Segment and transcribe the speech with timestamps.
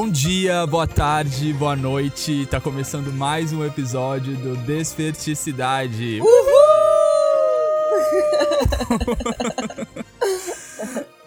[0.00, 2.46] Bom dia, boa tarde, boa noite.
[2.46, 6.20] Tá começando mais um episódio do Desperticidade.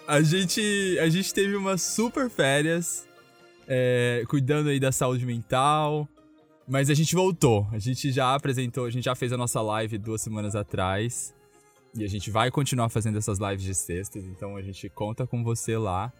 [0.08, 3.06] a gente a gente teve umas super férias
[3.68, 6.08] é, cuidando aí da saúde mental,
[6.66, 7.68] mas a gente voltou.
[7.72, 11.34] A gente já apresentou, a gente já fez a nossa live duas semanas atrás.
[11.94, 15.44] E a gente vai continuar fazendo essas lives de sextas, então a gente conta com
[15.44, 16.10] você lá.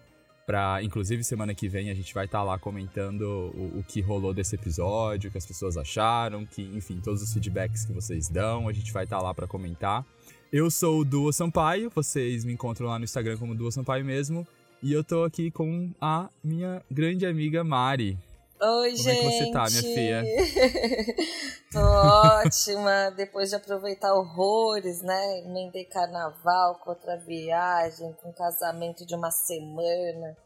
[0.82, 3.22] Inclusive, semana que vem a gente vai estar tá lá comentando
[3.54, 7.32] o, o, que rolou desse episódio, o que as pessoas acharam, que, enfim, todos os
[7.32, 10.04] feedbacks que vocês dão, a gente vai estar tá lá para comentar.
[10.52, 14.46] Eu sou o Duo Sampaio, vocês me encontram lá no Instagram como Duo Sampaio mesmo.
[14.82, 18.18] E eu tô aqui com a minha grande amiga Mari.
[18.64, 19.18] Oi, Como gente.
[19.18, 20.24] Como é que você tá, minha filha?
[21.72, 25.38] tô ótima, depois de aproveitar horrores, né?
[25.40, 30.36] Emendei carnaval com outra viagem, com um casamento de uma semana.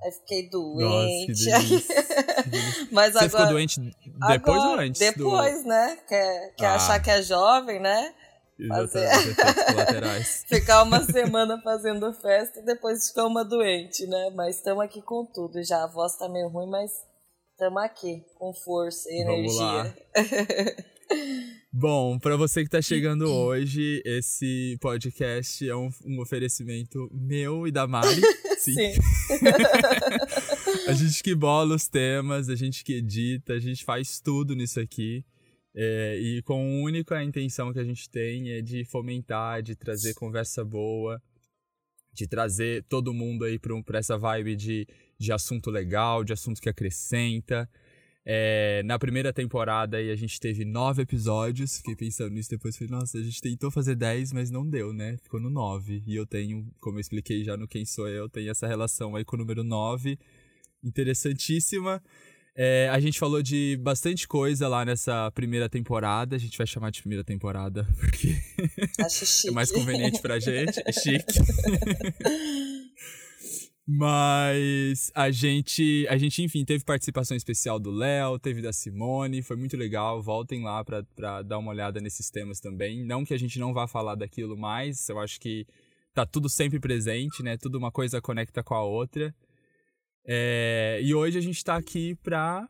[0.00, 1.50] Aí fiquei doente.
[1.50, 2.92] Nossa, que.
[2.94, 5.00] Mas Você agora, ficou doente depois agora, ou antes?
[5.00, 5.68] Depois, do...
[5.68, 5.98] né?
[6.06, 6.74] Quer, quer Ah.
[6.76, 8.14] achar que é jovem, né?
[8.68, 9.08] Fazer-
[9.72, 10.44] colaterais.
[10.46, 14.30] Ficar uma semana fazendo festa e depois ficar uma doente, né?
[14.34, 15.82] Mas estamos aqui com tudo já.
[15.82, 16.92] A voz tá meio ruim, mas
[17.56, 19.96] estamos aqui com força e Vamos energia.
[21.72, 27.70] Bom, pra você que tá chegando hoje, esse podcast é um, um oferecimento meu e
[27.72, 28.20] da Mari.
[28.58, 28.74] Sim.
[28.74, 28.92] Sim.
[30.88, 34.78] A gente que bola os temas, a gente que edita, a gente faz tudo nisso
[34.78, 35.24] aqui.
[35.74, 40.14] É, e com a única intenção que a gente tem é de fomentar, de trazer
[40.14, 41.20] conversa boa,
[42.12, 44.86] de trazer todo mundo aí pra, um- pra essa vibe de,
[45.18, 47.68] de assunto legal, de assunto que acrescenta.
[48.28, 52.90] É, na primeira temporada aí a gente teve nove episódios, fiquei pensando nisso depois, falei,
[52.90, 55.16] nossa, a gente tentou fazer dez, mas não deu, né?
[55.22, 56.02] Ficou no nove.
[56.04, 59.24] E eu tenho, como eu expliquei já no Quem Sou Eu, tenho essa relação aí
[59.24, 60.18] com o número nove,
[60.82, 62.02] interessantíssima.
[62.58, 66.90] É, a gente falou de bastante coisa lá nessa primeira temporada, a gente vai chamar
[66.90, 68.34] de primeira temporada, porque
[69.46, 71.26] é mais conveniente pra gente, é chique.
[73.88, 79.56] Mas a gente, a gente, enfim, teve participação especial do Léo, teve da Simone, foi
[79.56, 80.20] muito legal.
[80.20, 83.04] Voltem lá pra dar uma olhada nesses temas também.
[83.04, 85.64] Não que a gente não vá falar daquilo mais, eu acho que
[86.12, 87.56] tá tudo sempre presente, né?
[87.56, 89.32] Tudo uma coisa conecta com a outra.
[90.26, 92.68] É, e hoje a gente tá aqui pra,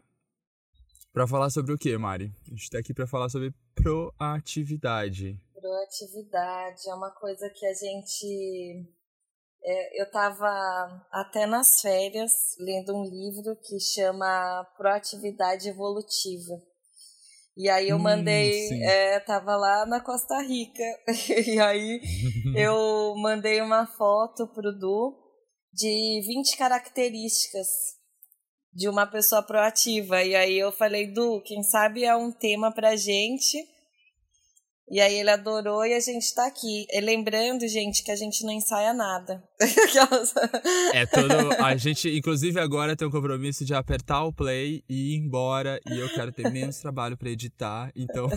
[1.14, 2.30] pra falar sobre o que, Mari?
[2.46, 5.40] A gente tá aqui pra falar sobre proatividade.
[5.54, 8.84] Proatividade é uma coisa que a gente.
[9.66, 10.46] É, eu tava
[11.10, 16.54] até nas férias lendo um livro que chama Proatividade Evolutiva.
[17.56, 18.82] E aí eu Hum, mandei, sim.
[18.82, 20.82] é, tava lá na Costa Rica,
[21.48, 22.00] e aí
[22.54, 25.16] eu mandei uma foto pro Du
[25.72, 27.66] de 20 características
[28.72, 30.22] de uma pessoa proativa.
[30.22, 33.56] E aí eu falei, Du, quem sabe é um tema pra gente.
[34.88, 36.86] E aí ele adorou e a gente tá aqui.
[36.90, 39.42] E lembrando, gente, que a gente não ensaia nada.
[40.92, 41.52] É todo.
[41.62, 45.80] A gente, inclusive, agora tem um compromisso de apertar o play e ir embora.
[45.90, 47.90] E eu quero ter menos trabalho pra editar.
[47.96, 48.28] Então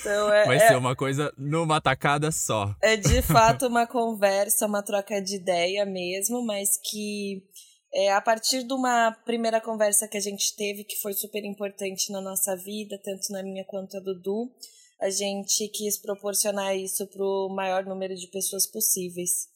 [0.00, 2.74] então é, vai é- ser uma coisa numa tacada só.
[2.82, 7.42] é de fato uma conversa, uma troca de ideia mesmo, mas que
[7.96, 12.12] é, a partir de uma primeira conversa que a gente teve, que foi super importante
[12.12, 14.52] na nossa vida, tanto na minha quanto a do Du,
[15.00, 19.48] a gente quis proporcionar isso para o maior número de pessoas possíveis.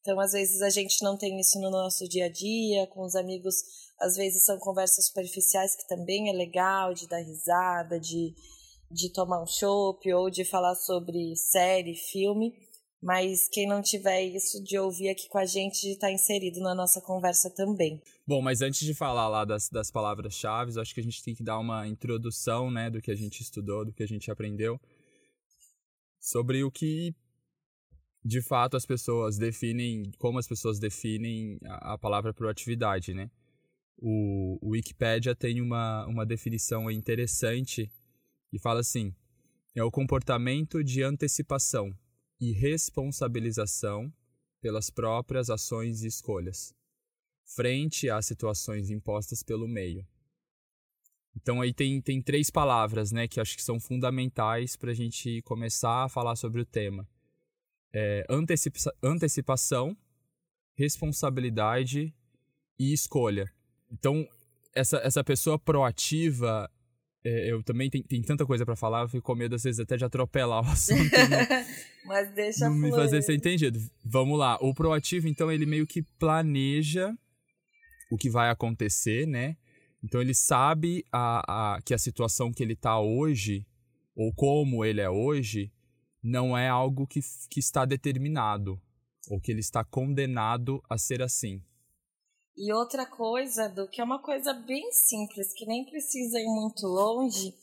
[0.00, 3.16] Então, às vezes, a gente não tem isso no nosso dia a dia, com os
[3.16, 3.56] amigos,
[3.98, 8.32] às vezes são conversas superficiais, que também é legal, de dar risada, de,
[8.92, 12.54] de tomar um chopp, ou de falar sobre série, filme.
[13.00, 16.74] Mas quem não tiver isso de ouvir aqui com a gente, de estar inserido na
[16.74, 18.02] nossa conversa também.
[18.26, 21.44] Bom, mas antes de falar lá das, das palavras-chave, acho que a gente tem que
[21.44, 24.80] dar uma introdução, né, do que a gente estudou, do que a gente aprendeu.
[26.20, 27.14] Sobre o que
[28.24, 33.30] de fato as pessoas definem, como as pessoas definem a, a palavra proatividade, né?
[33.96, 37.90] O, o Wikipedia tem uma, uma definição interessante
[38.52, 39.14] e fala assim:
[39.74, 41.94] é o comportamento de antecipação
[42.40, 44.12] e responsabilização
[44.60, 46.74] pelas próprias ações e escolhas,
[47.44, 50.06] frente às situações impostas pelo meio.
[51.36, 55.40] Então aí tem, tem três palavras, né, que acho que são fundamentais para a gente
[55.42, 57.08] começar a falar sobre o tema.
[57.92, 59.96] É, antecipa antecipação,
[60.74, 62.14] responsabilidade
[62.78, 63.52] e escolha.
[63.90, 64.28] Então,
[64.74, 66.70] essa, essa pessoa proativa,
[67.24, 69.96] eu também tenho, tem tanta coisa para falar, eu fico com medo às vezes até
[69.96, 71.64] de atropelar o assunto não,
[72.06, 73.80] Mas deixa não me fazer ser entendido.
[74.04, 74.56] Vamos lá.
[74.60, 77.14] O proativo, então, ele meio que planeja
[78.10, 79.56] o que vai acontecer, né?
[80.02, 83.66] Então ele sabe a, a, que a situação que ele está hoje,
[84.14, 85.72] ou como ele é hoje,
[86.22, 87.20] não é algo que,
[87.50, 88.80] que está determinado,
[89.28, 91.62] ou que ele está condenado a ser assim.
[92.58, 96.84] E outra coisa, do que é uma coisa bem simples, que nem precisa ir muito
[96.88, 97.54] longe,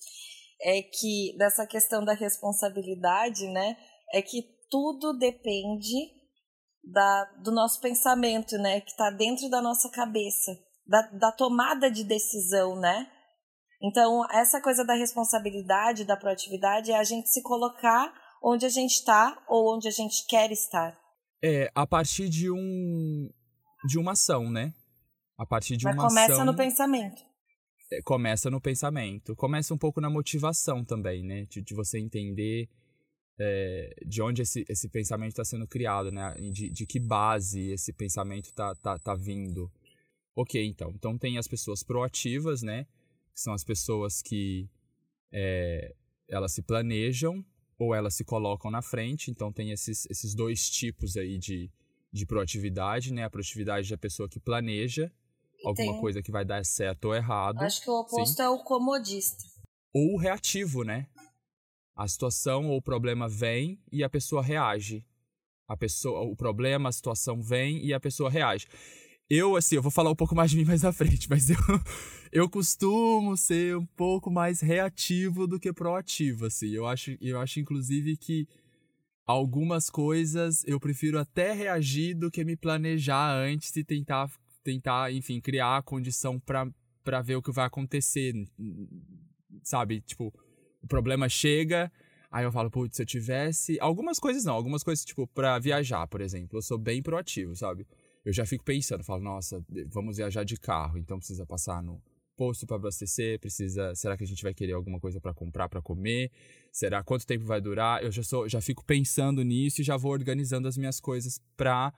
[0.61, 3.75] é que dessa questão da responsabilidade, né?
[4.13, 6.13] É que tudo depende
[6.81, 8.79] da, do nosso pensamento, né?
[8.79, 10.57] Que está dentro da nossa cabeça,
[10.87, 13.11] da, da tomada de decisão, né?
[13.83, 18.93] Então, essa coisa da responsabilidade, da proatividade, é a gente se colocar onde a gente
[18.93, 20.97] está ou onde a gente quer estar.
[21.43, 23.29] É, a partir de um
[23.85, 24.73] de uma ação, né?
[25.37, 26.45] A partir de Mas uma começa ação.
[26.45, 27.21] no pensamento.
[27.91, 29.35] É, começa no pensamento.
[29.35, 31.45] Começa um pouco na motivação também, né?
[31.45, 32.69] De, de você entender
[33.39, 36.33] é, de onde esse, esse pensamento está sendo criado, né?
[36.51, 39.71] De, de que base esse pensamento está tá, tá vindo.
[40.35, 40.91] Ok, então.
[40.95, 42.85] Então tem as pessoas proativas, né?
[43.33, 44.69] Que são as pessoas que
[45.31, 45.93] é,
[46.29, 47.45] elas se planejam
[47.77, 49.29] ou elas se colocam na frente.
[49.29, 51.69] Então tem esses, esses dois tipos aí de,
[52.11, 53.25] de proatividade, né?
[53.25, 55.11] A proatividade da pessoa que planeja
[55.63, 57.61] alguma tem- coisa que vai dar certo ou errado.
[57.61, 59.43] Acho que o oposto é o comodista.
[59.93, 61.07] Ou reativo, né?
[61.95, 65.05] A situação ou o problema vem e a pessoa reage.
[65.67, 68.67] A pessoa, o problema, a situação vem e a pessoa reage.
[69.29, 71.57] Eu, assim, eu vou falar um pouco mais de mim mais à frente, mas eu,
[72.31, 76.69] eu costumo ser um pouco mais reativo do que proativo, assim.
[76.69, 78.47] Eu acho, eu acho inclusive, que
[79.25, 84.29] algumas coisas eu prefiro até reagir do que me planejar antes e tentar,
[84.65, 86.67] tentar enfim, criar a condição pra
[87.05, 88.33] pra ver o que vai acontecer.
[89.63, 90.01] Sabe?
[90.01, 90.33] Tipo,
[90.81, 91.91] o problema chega,
[92.31, 93.79] aí eu falo, putz, se eu tivesse.
[93.79, 97.87] Algumas coisas não, algumas coisas, tipo, pra viajar, por exemplo, eu sou bem proativo, sabe?
[98.25, 102.01] Eu já fico pensando, falo, nossa, vamos viajar de carro, então precisa passar no
[102.35, 105.81] posto para abastecer, precisa, será que a gente vai querer alguma coisa para comprar, para
[105.81, 106.31] comer?
[106.71, 108.03] Será quanto tempo vai durar?
[108.03, 111.93] Eu já sou, já fico pensando nisso e já vou organizando as minhas coisas para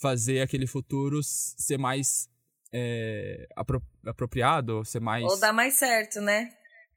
[0.00, 2.28] fazer aquele futuro ser mais
[2.72, 6.50] é, apro apropriado, ser mais Ou dá mais certo, né?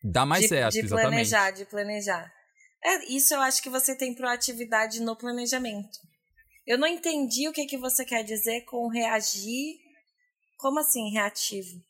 [0.03, 1.09] dá mais de, certo, de exatamente.
[1.09, 2.33] planejar, de planejar.
[2.83, 5.97] É, isso eu acho que você tem proatividade no planejamento.
[6.67, 9.75] Eu não entendi o que, que você quer dizer com reagir.
[10.57, 11.81] Como assim, reativo?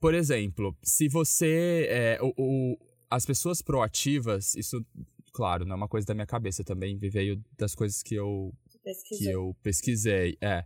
[0.00, 1.86] Por exemplo, se você.
[1.88, 2.78] É, o, o-
[3.10, 4.84] as pessoas proativas, isso,
[5.32, 8.52] claro, não é uma coisa da minha cabeça também, veio das coisas que eu,
[8.84, 9.32] que Pesquisou.
[9.32, 10.36] eu pesquisei.
[10.40, 10.64] É.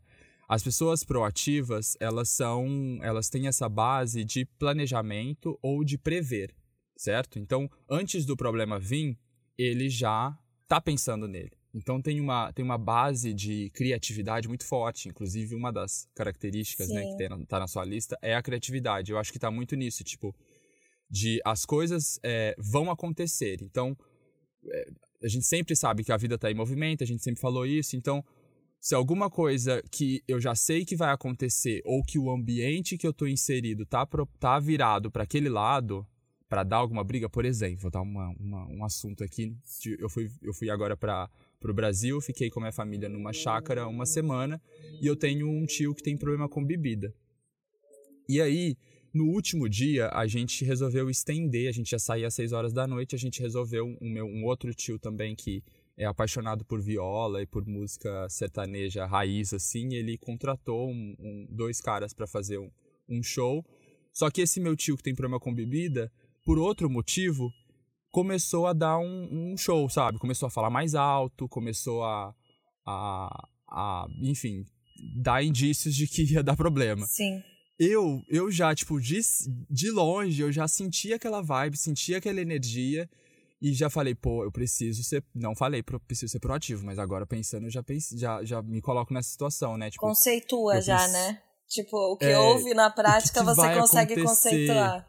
[0.48, 2.98] As pessoas proativas, elas são.
[3.02, 6.54] Elas têm essa base de planejamento ou de prever,
[6.96, 7.38] certo?
[7.38, 9.18] Então, antes do problema vir,
[9.58, 10.36] ele já
[10.66, 11.52] tá pensando nele.
[11.74, 15.08] Então tem uma, tem uma base de criatividade muito forte.
[15.08, 19.12] Inclusive, uma das características né, que tem, na- sua lista é a criatividade.
[19.12, 20.34] Eu acho que tá muito nisso, tipo,
[21.10, 23.58] de as coisas é, vão acontecer.
[23.62, 23.94] Então,
[24.66, 24.86] é,
[25.22, 27.96] a gente sempre sabe que a vida tá em movimento, a gente sempre falou isso.
[27.96, 28.24] Então,
[28.80, 33.06] se alguma coisa que eu já sei que vai acontecer ou que o ambiente que
[33.06, 36.06] eu tô inserido tá, pro, tá virado para aquele lado,
[36.48, 39.54] para dar alguma briga, por exemplo, vou dar uma, uma- um assunto aqui.
[39.98, 41.28] eu, fui, eu fui agora para
[41.62, 44.60] o Brasil, fiquei com minha família numa chácara uma semana
[45.02, 47.12] e eu tenho um tio que tem problema com bebida.
[48.28, 48.76] E aí,
[49.18, 52.86] no último dia, a gente resolveu estender, a gente já saía às 6 horas da
[52.86, 55.62] noite, a gente resolveu, um, meu, um outro tio também que
[55.96, 61.80] é apaixonado por viola e por música sertaneja raiz, assim, ele contratou um- um- dois
[61.80, 62.70] caras para fazer um,
[63.08, 63.64] um show.
[64.12, 66.10] Só que esse meu tio que tem problema com bebida,
[66.44, 67.50] por outro motivo,
[68.12, 70.18] começou a dar um, um show, sabe?
[70.18, 72.32] Começou a falar mais alto, começou a,
[72.86, 74.64] a, a, enfim,
[75.16, 77.42] dar indícios de que ia dar problema Sim.
[77.78, 79.20] Eu, eu já, tipo, de,
[79.70, 83.08] de longe, eu já senti aquela vibe, senti aquela energia
[83.60, 85.24] e já falei, pô, eu preciso ser.
[85.34, 89.12] Não falei, preciso ser proativo, mas agora pensando, eu já, pense, já, já me coloco
[89.12, 89.90] nessa situação, né?
[89.90, 91.42] Tipo, Conceitua já, preciso- né?
[91.68, 94.26] Tipo, o que É, houve na prática que você vai consegue acontecer?
[94.26, 95.06] conceituar.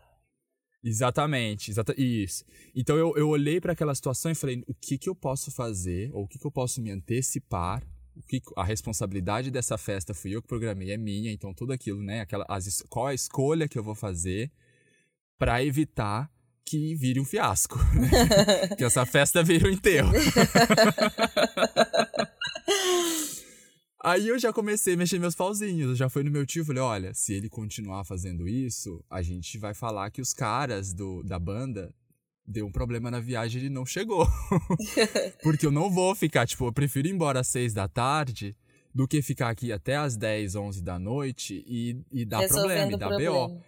[0.84, 2.46] Exatamente, exata, isso.
[2.74, 6.10] Então eu, eu olhei para aquela situação e falei, o que, que eu posso fazer,
[6.14, 7.84] ou o que, que eu posso me antecipar,
[8.20, 12.04] o que, a responsabilidade dessa festa fui eu que programei, é minha, então tudo aquilo,
[12.04, 12.22] né?
[12.22, 14.52] Aquela, as, qual a escolha que eu vou fazer
[15.38, 16.30] para evitar
[16.66, 17.80] que vire um fiasco.
[17.96, 18.68] né?
[18.78, 20.12] que essa festa vire um enterro.
[24.02, 25.90] Aí eu já comecei a mexer meus pauzinhos.
[25.90, 29.22] Eu já fui no meu tio e falei: olha, se ele continuar fazendo isso, a
[29.22, 31.94] gente vai falar que os caras do, da banda
[32.50, 34.28] deu um problema na viagem e ele não chegou.
[35.44, 38.56] Porque eu não vou ficar, tipo, eu prefiro ir embora às seis da tarde
[38.94, 42.98] do que ficar aqui até as 10, 11 da noite e, e dar problema, e
[42.98, 43.62] dar BO.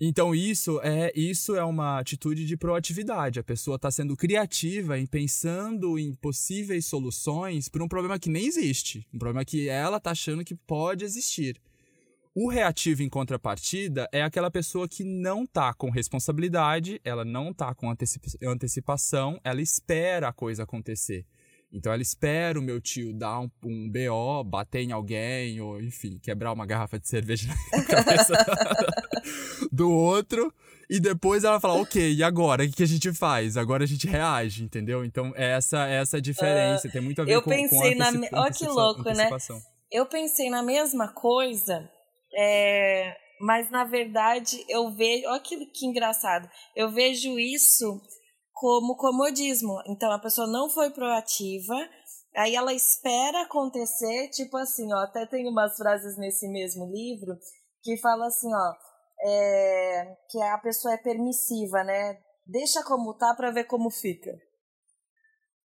[0.00, 3.38] Então isso é isso é uma atitude de proatividade.
[3.38, 8.44] A pessoa está sendo criativa em pensando em possíveis soluções para um problema que nem
[8.44, 11.60] existe, um problema que ela está achando que pode existir.
[12.36, 17.72] O reativo em contrapartida é aquela pessoa que não está com responsabilidade, ela não está
[17.72, 17.88] com
[18.44, 21.24] antecipação, ela espera a coisa acontecer.
[21.72, 26.18] Então ela espera o meu tio dar um, um BO, bater em alguém, ou enfim,
[26.20, 28.34] quebrar uma garrafa de cerveja na cabeça
[29.70, 30.52] do outro.
[30.90, 32.64] E depois ela fala, ok, e agora?
[32.64, 33.56] O que a gente faz?
[33.56, 35.04] Agora a gente reage, entendeu?
[35.04, 36.88] Então, essa essa diferença.
[36.88, 39.30] Uh, tem muito a ver eu com, pensei com na Olha que louco, né?
[39.90, 41.88] Eu pensei na mesma coisa,
[42.34, 43.16] é...
[43.40, 45.28] mas na verdade eu vejo.
[45.28, 46.48] Olha que, que engraçado.
[46.74, 48.00] Eu vejo isso
[48.52, 49.82] como comodismo.
[49.86, 51.74] Então a pessoa não foi proativa,
[52.36, 57.36] aí ela espera acontecer, tipo assim, ó, até tem umas frases nesse mesmo livro
[57.82, 58.74] que fala assim, ó,
[59.26, 62.18] é, que a pessoa é permissiva, né?
[62.46, 64.30] Deixa como tá para ver como fica.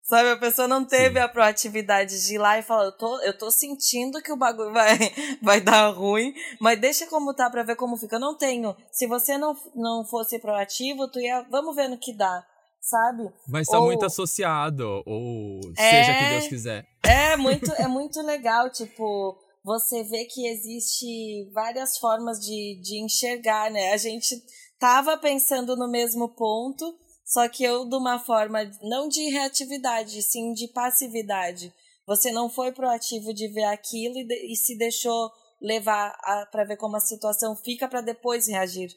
[0.08, 1.25] Sabe, a pessoa não teve Sim.
[1.25, 4.72] a proatividade de ir lá e falar, eu tô, eu tô sentindo que o bagulho
[4.72, 4.96] vai,
[5.42, 8.14] vai dar ruim, mas deixa como tá pra ver como fica.
[8.14, 8.76] Eu não tenho.
[8.92, 12.44] Se você não, não fosse proativo, tu ia, vamos ver no que dá
[12.80, 13.28] sabe?
[13.48, 13.86] Mas tá ou...
[13.86, 15.90] muito associado, ou é...
[15.90, 16.86] seja que Deus quiser.
[17.02, 23.72] É muito, é muito legal, tipo, você vê que existe várias formas de, de enxergar,
[23.72, 23.92] né?
[23.92, 24.40] A gente
[24.78, 26.96] tava pensando no mesmo ponto,
[27.26, 31.75] só que eu de uma forma não de reatividade, sim de passividade.
[32.06, 36.16] Você não foi proativo de ver aquilo e, de, e se deixou levar
[36.52, 38.97] para ver como a situação fica para depois reagir.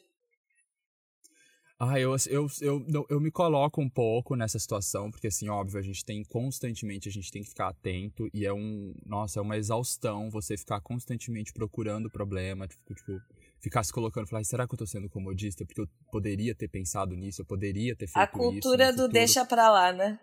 [1.76, 5.82] Ah, eu, eu, eu, eu me coloco um pouco nessa situação, porque assim, óbvio, a
[5.82, 9.56] gente tem constantemente, a gente tem que ficar atento e é um, nossa, é uma
[9.56, 13.20] exaustão você ficar constantemente procurando problema, tipo, tipo
[13.60, 15.64] ficar se colocando, falar, será que eu tô sendo comodista?
[15.64, 18.18] Porque eu poderia ter pensado nisso, eu poderia ter feito isso.
[18.18, 20.18] A cultura isso do deixa pra lá, né?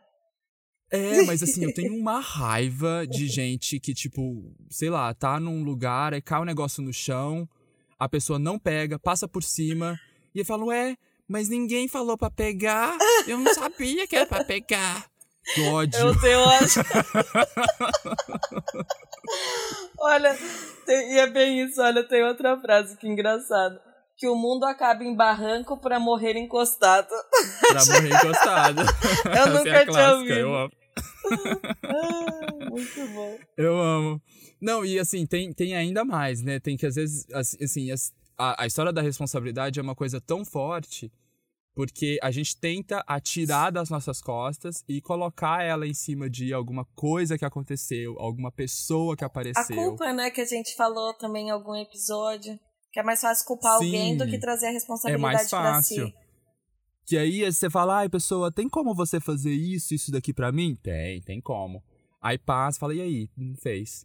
[0.89, 5.61] É, mas assim, eu tenho uma raiva de gente que, tipo, sei lá, tá num
[5.63, 7.47] lugar, aí cai um negócio no chão,
[7.99, 9.99] a pessoa não pega, passa por cima,
[10.33, 12.97] e fala, ué, mas ninguém falou para pegar.
[13.27, 15.09] Eu não sabia que era para pegar.
[15.53, 15.99] Que ódio.
[15.99, 16.79] Eu tenho acho.
[19.99, 20.35] olha,
[20.85, 21.81] tem, e é bem isso.
[21.81, 23.81] Olha, tem outra frase que engraçada.
[24.17, 27.07] Que o mundo acaba em barranco para morrer encostado.
[27.61, 28.81] Pra morrer encostado.
[29.37, 30.33] eu nunca é tinha ouvido.
[30.33, 30.71] Eu amo.
[31.83, 33.37] ah, muito bom.
[33.55, 34.21] Eu amo.
[34.59, 36.59] Não, e assim, tem, tem ainda mais, né?
[36.59, 37.89] Tem que às vezes, assim,
[38.37, 41.11] a, a história da responsabilidade é uma coisa tão forte
[41.77, 46.83] porque a gente tenta atirar das nossas costas e colocar ela em cima de alguma
[46.95, 49.79] coisa que aconteceu, alguma pessoa que apareceu.
[49.79, 52.59] A culpa, né, que a gente falou também em algum episódio,
[52.91, 56.07] que é mais fácil culpar Sim, alguém do que trazer a responsabilidade é mais fácil.
[56.07, 56.13] Si.
[57.05, 60.75] Que aí você fala, ai, pessoa, tem como você fazer isso, isso daqui para mim?
[60.81, 61.83] Tem, tem como.
[62.19, 63.29] Aí passa, fala, e aí?
[63.37, 64.03] Não fez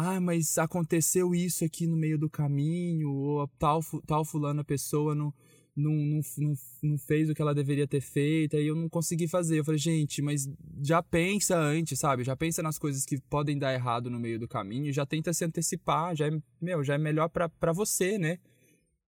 [0.00, 5.34] ah, mas aconteceu isso aqui no meio do caminho, ou tal, tal fulana pessoa não,
[5.78, 9.28] não, não, não, não fez o que ela deveria ter feito, aí eu não consegui
[9.28, 9.60] fazer.
[9.60, 10.48] Eu falei, gente, mas
[10.82, 12.24] já pensa antes, sabe?
[12.24, 15.44] Já pensa nas coisas que podem dar errado no meio do caminho, já tenta se
[15.44, 16.30] antecipar, já é,
[16.60, 18.38] meu, já é melhor para você, né?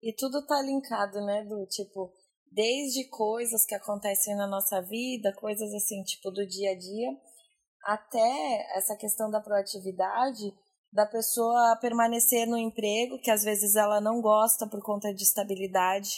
[0.02, 2.12] E tudo tá linkado, né, do tipo,
[2.52, 7.10] desde coisas que acontecem na nossa vida, coisas assim, tipo, do dia a dia,
[7.84, 10.52] até essa questão da proatividade,
[10.92, 16.10] da pessoa permanecer no emprego que às vezes ela não gosta por conta de estabilidade.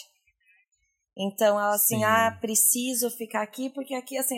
[1.17, 2.03] Então ela assim, Sim.
[2.03, 4.37] ah, preciso ficar aqui porque aqui assim,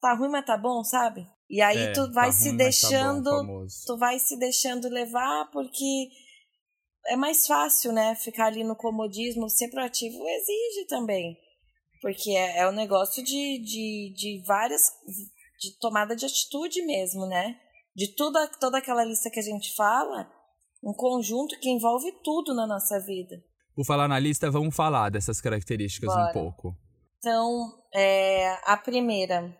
[0.00, 1.26] tá ruim, mas tá bom, sabe?
[1.48, 4.88] E aí é, tu vai tá se ruim, deixando, tá bom, tu vai se deixando
[4.88, 6.08] levar porque
[7.06, 11.36] é mais fácil, né, ficar ali no comodismo, ser proativo exige também.
[12.00, 14.90] Porque é, é um negócio de, de, de várias
[15.60, 17.60] de tomada de atitude mesmo, né?
[17.94, 20.28] de toda, toda aquela lista que a gente fala,
[20.82, 23.42] um conjunto que envolve tudo na nossa vida.
[23.74, 26.30] Por falar na lista, vamos falar dessas características Bora.
[26.30, 26.76] um pouco.
[27.18, 29.52] Então, é, a primeira,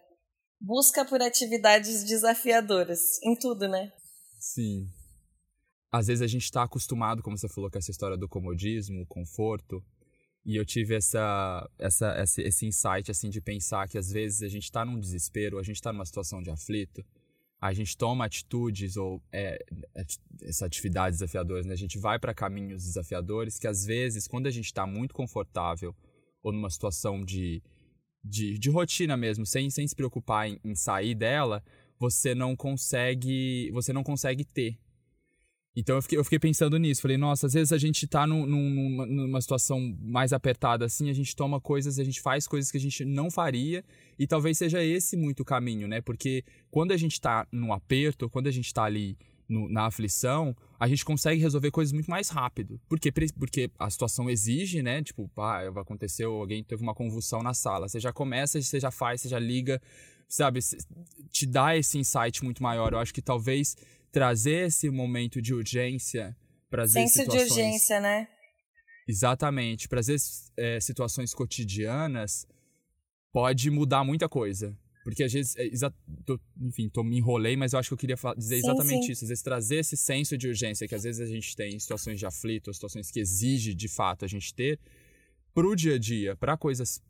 [0.60, 3.90] busca por atividades desafiadoras, em tudo, né?
[4.38, 4.86] Sim.
[5.90, 9.82] Às vezes a gente está acostumado, como você falou, com essa história do comodismo, conforto,
[10.44, 14.48] e eu tive essa, essa, esse, esse insight assim de pensar que às vezes a
[14.48, 17.02] gente está num desespero, a gente está numa situação de aflito,
[17.64, 19.58] a gente toma atitudes ou é,
[20.42, 21.72] essa atividades desafiadoras, né?
[21.72, 25.96] A gente vai para caminhos desafiadores que às vezes, quando a gente está muito confortável
[26.42, 27.62] ou numa situação de,
[28.22, 31.64] de, de, rotina mesmo, sem, sem se preocupar em, em sair dela,
[31.98, 34.78] você não consegue você não consegue ter.
[35.76, 37.02] Então eu fiquei, eu fiquei pensando nisso.
[37.02, 41.12] Falei, nossa, às vezes a gente tá num, numa, numa situação mais apertada assim, a
[41.12, 43.84] gente toma coisas, a gente faz coisas que a gente não faria.
[44.18, 46.00] E talvez seja esse muito o caminho, né?
[46.00, 50.56] Porque quando a gente tá num aperto, quando a gente tá ali no, na aflição,
[50.78, 52.80] a gente consegue resolver coisas muito mais rápido.
[52.88, 55.02] Porque, porque a situação exige, né?
[55.02, 57.88] Tipo, ah, aconteceu, alguém teve uma convulsão na sala.
[57.88, 59.82] Você já começa, você já faz, você já liga,
[60.28, 60.60] sabe?
[61.30, 62.92] Te dá esse insight muito maior.
[62.92, 63.76] Eu acho que talvez
[64.14, 66.36] trazer esse momento de urgência,
[66.70, 67.48] trazer Senso situações...
[67.48, 68.28] de urgência, né?
[69.08, 69.88] Exatamente.
[69.88, 70.16] Trazer
[70.56, 72.46] é, situações cotidianas
[73.32, 74.78] pode mudar muita coisa.
[75.02, 75.68] Porque às vezes, é,
[76.24, 79.12] tô, enfim, tô, me enrolei, mas eu acho que eu queria dizer sim, exatamente sim.
[79.12, 79.24] isso.
[79.24, 82.20] Às vezes trazer esse senso de urgência que às vezes a gente tem em situações
[82.20, 84.78] de aflito, situações que exige de fato a gente ter,
[85.52, 87.02] pro dia a dia, para coisas,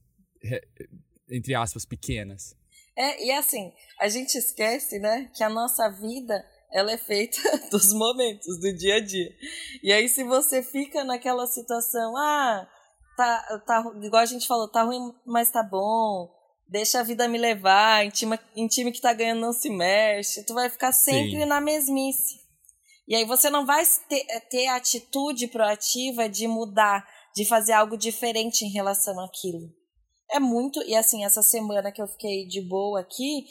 [1.31, 2.57] entre aspas, pequenas.
[2.97, 6.43] É, e assim, a gente esquece, né, que a nossa vida
[6.75, 7.39] ela é feita
[7.71, 9.33] dos momentos, do dia a dia.
[9.81, 12.69] E aí, se você fica naquela situação, ah,
[13.17, 16.29] tá, tá, igual a gente falou, tá ruim, mas tá bom,
[16.69, 20.45] deixa a vida me levar, em time, em time que tá ganhando não se mexe,
[20.45, 21.45] tu vai ficar sempre Sim.
[21.45, 22.43] na mesmice.
[23.07, 27.97] E aí você não vai ter, ter a atitude proativa de mudar, de fazer algo
[27.97, 29.71] diferente em relação àquilo.
[30.31, 33.45] É muito, e assim, essa semana que eu fiquei de boa aqui,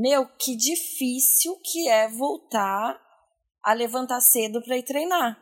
[0.00, 3.00] meu, que difícil que é voltar
[3.62, 5.36] a levantar cedo para ir treinar.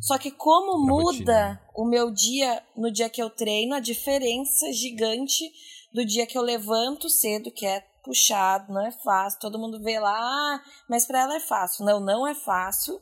[0.00, 1.68] Só que como muda rotina.
[1.76, 5.50] o meu dia no dia que eu treino, a diferença gigante
[5.94, 9.40] do dia que eu levanto cedo, que é puxado, não é fácil.
[9.40, 11.84] Todo mundo vê lá, ah, mas para ela é fácil.
[11.84, 13.00] Não, não é fácil.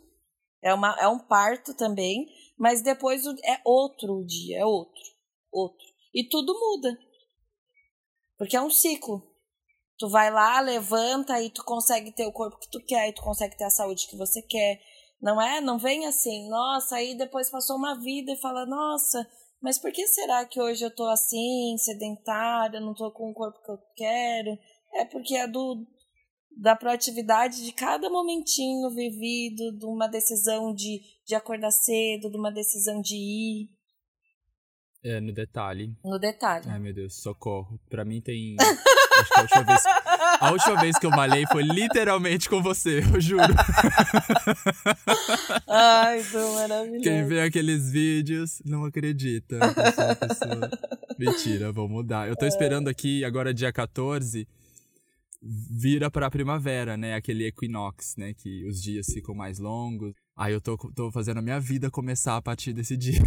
[0.62, 2.26] É, uma, é um parto também,
[2.58, 5.02] mas depois é outro dia, é outro,
[5.50, 5.86] outro.
[6.14, 6.98] E tudo muda.
[8.36, 9.29] Porque é um ciclo.
[10.00, 13.20] Tu vai lá, levanta e tu consegue ter o corpo que tu quer, e tu
[13.20, 14.80] consegue ter a saúde que você quer.
[15.20, 15.60] Não é?
[15.60, 19.28] Não vem assim, nossa, aí depois passou uma vida e fala, nossa,
[19.60, 23.62] mas por que será que hoje eu tô assim, sedentária, não tô com o corpo
[23.62, 24.58] que eu quero?
[24.94, 25.86] É porque é do
[26.56, 32.50] da proatividade de cada momentinho vivido, de uma decisão de, de acordar cedo, de uma
[32.50, 33.68] decisão de ir.
[35.02, 35.96] É, no detalhe.
[36.04, 36.66] No detalhe.
[36.68, 37.80] Ai, meu Deus, socorro.
[37.88, 38.56] Pra mim tem.
[39.20, 39.82] Acho que a última, vez,
[40.40, 43.42] a última vez que eu malhei foi literalmente com você, eu juro.
[45.68, 47.02] Ai, tô maravilhoso.
[47.02, 49.58] Quem vê aqueles vídeos não acredita.
[50.16, 50.70] pessoa...
[51.18, 52.28] Mentira, vou mudar.
[52.28, 54.46] Eu tô esperando aqui, agora dia 14,
[55.42, 57.14] vira pra primavera, né?
[57.14, 58.32] Aquele equinox, né?
[58.34, 60.14] Que os dias ficam mais longos.
[60.40, 63.20] Aí eu tô, tô fazendo a minha vida começar a partir desse dia.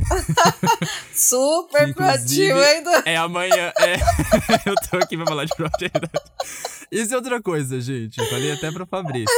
[1.14, 3.04] Super proativo ainda.
[3.06, 3.98] É amanhã, é.
[4.68, 6.12] eu tô aqui pra falar de proatividade.
[6.92, 8.20] Isso é outra coisa, gente.
[8.20, 9.30] Eu falei até pra Fabrício.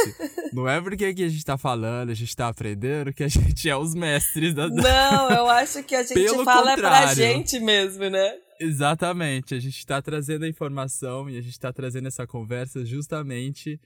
[0.54, 3.68] Não é porque aqui a gente tá falando, a gente tá aprendendo, que a gente
[3.68, 4.70] é os mestres da.
[4.70, 7.04] Não, eu acho que a gente Pelo fala contrário.
[7.04, 8.36] pra gente mesmo, né?
[8.58, 9.54] Exatamente.
[9.54, 13.78] A gente tá trazendo a informação e a gente tá trazendo essa conversa justamente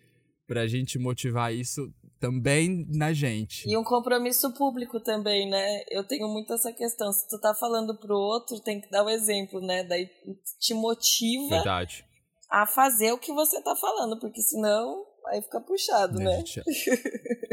[0.51, 3.69] pra gente motivar isso também na gente.
[3.71, 5.85] E um compromisso público também, né?
[5.89, 7.13] Eu tenho muito essa questão.
[7.13, 9.85] Se tu tá falando pro outro, tem que dar o exemplo, né?
[9.85, 10.11] Daí
[10.59, 12.05] te motiva Verdade.
[12.51, 16.25] a fazer o que você tá falando, porque senão aí fica puxado, né?
[16.25, 16.37] né?
[16.39, 16.65] Gente,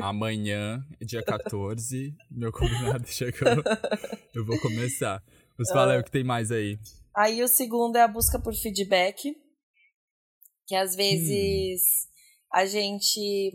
[0.02, 3.64] amanhã, dia 14, meu combinado chegou.
[4.34, 5.24] Eu vou começar.
[5.56, 6.80] Mas fala aí o que tem mais aí.
[7.16, 9.36] Aí o segundo é a busca por feedback.
[10.66, 12.17] Que às vezes hum.
[12.52, 13.52] A gente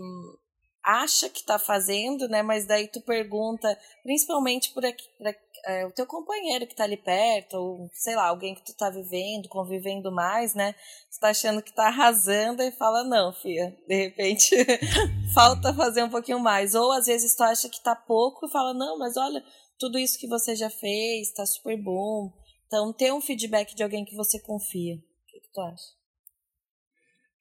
[0.82, 2.42] acha que está fazendo, né?
[2.42, 6.96] Mas daí tu pergunta, principalmente por aqui, pra, é, o teu companheiro que está ali
[6.96, 10.74] perto, ou sei lá, alguém que tu está vivendo, convivendo mais, né?
[11.10, 14.56] Tu tá achando que tá arrasando e fala, não, filha, de repente
[15.34, 16.74] falta fazer um pouquinho mais.
[16.74, 19.42] Ou às vezes tu acha que tá pouco e fala, não, mas olha,
[19.78, 22.32] tudo isso que você já fez, tá super bom.
[22.66, 24.94] Então, ter um feedback de alguém que você confia.
[24.94, 26.01] O que, que tu acha?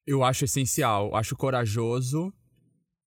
[0.06, 2.32] Eu acho essencial, acho corajoso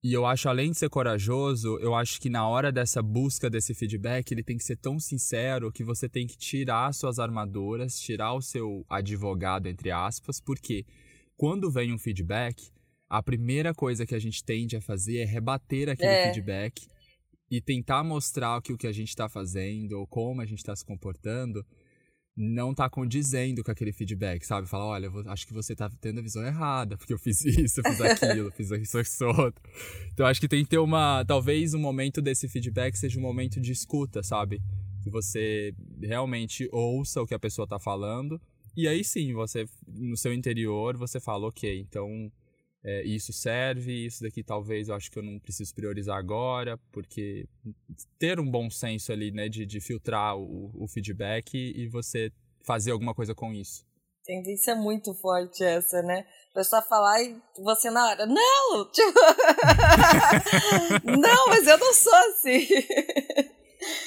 [0.05, 3.73] e eu acho, além de ser corajoso, eu acho que na hora dessa busca desse
[3.73, 8.33] feedback, ele tem que ser tão sincero que você tem que tirar suas armaduras, tirar
[8.35, 10.85] o seu advogado, entre aspas, porque
[11.35, 12.69] quando vem um feedback,
[13.09, 16.31] a primeira coisa que a gente tende a fazer é rebater aquele é.
[16.31, 16.85] feedback
[17.49, 20.75] e tentar mostrar que o que a gente está fazendo ou como a gente está
[20.75, 21.65] se comportando
[22.35, 24.67] não tá condizendo com aquele feedback, sabe?
[24.67, 27.83] Fala, olha, acho que você tá tendo a visão errada, porque eu fiz isso, eu
[27.83, 29.63] fiz aquilo, fiz isso, isso, outro.
[30.13, 31.23] Então acho que tem que ter uma.
[31.25, 34.61] Talvez um momento desse feedback seja um momento de escuta, sabe?
[35.01, 38.41] Que você realmente ouça o que a pessoa tá falando.
[38.75, 42.29] E aí sim, você, no seu interior, você fala, ok, então
[42.87, 47.47] é, isso serve, isso daqui talvez eu acho que eu não preciso priorizar agora, porque
[48.19, 52.31] ter um bom senso ali, né, de, de filtrar o, o feedback e você
[52.63, 53.83] fazer alguma coisa com isso.
[54.23, 56.25] Tendência é muito forte essa, né?
[56.51, 58.89] A pessoa falar e você na hora, não!
[58.93, 59.19] Tipo...
[61.17, 62.67] não, mas eu não sou assim.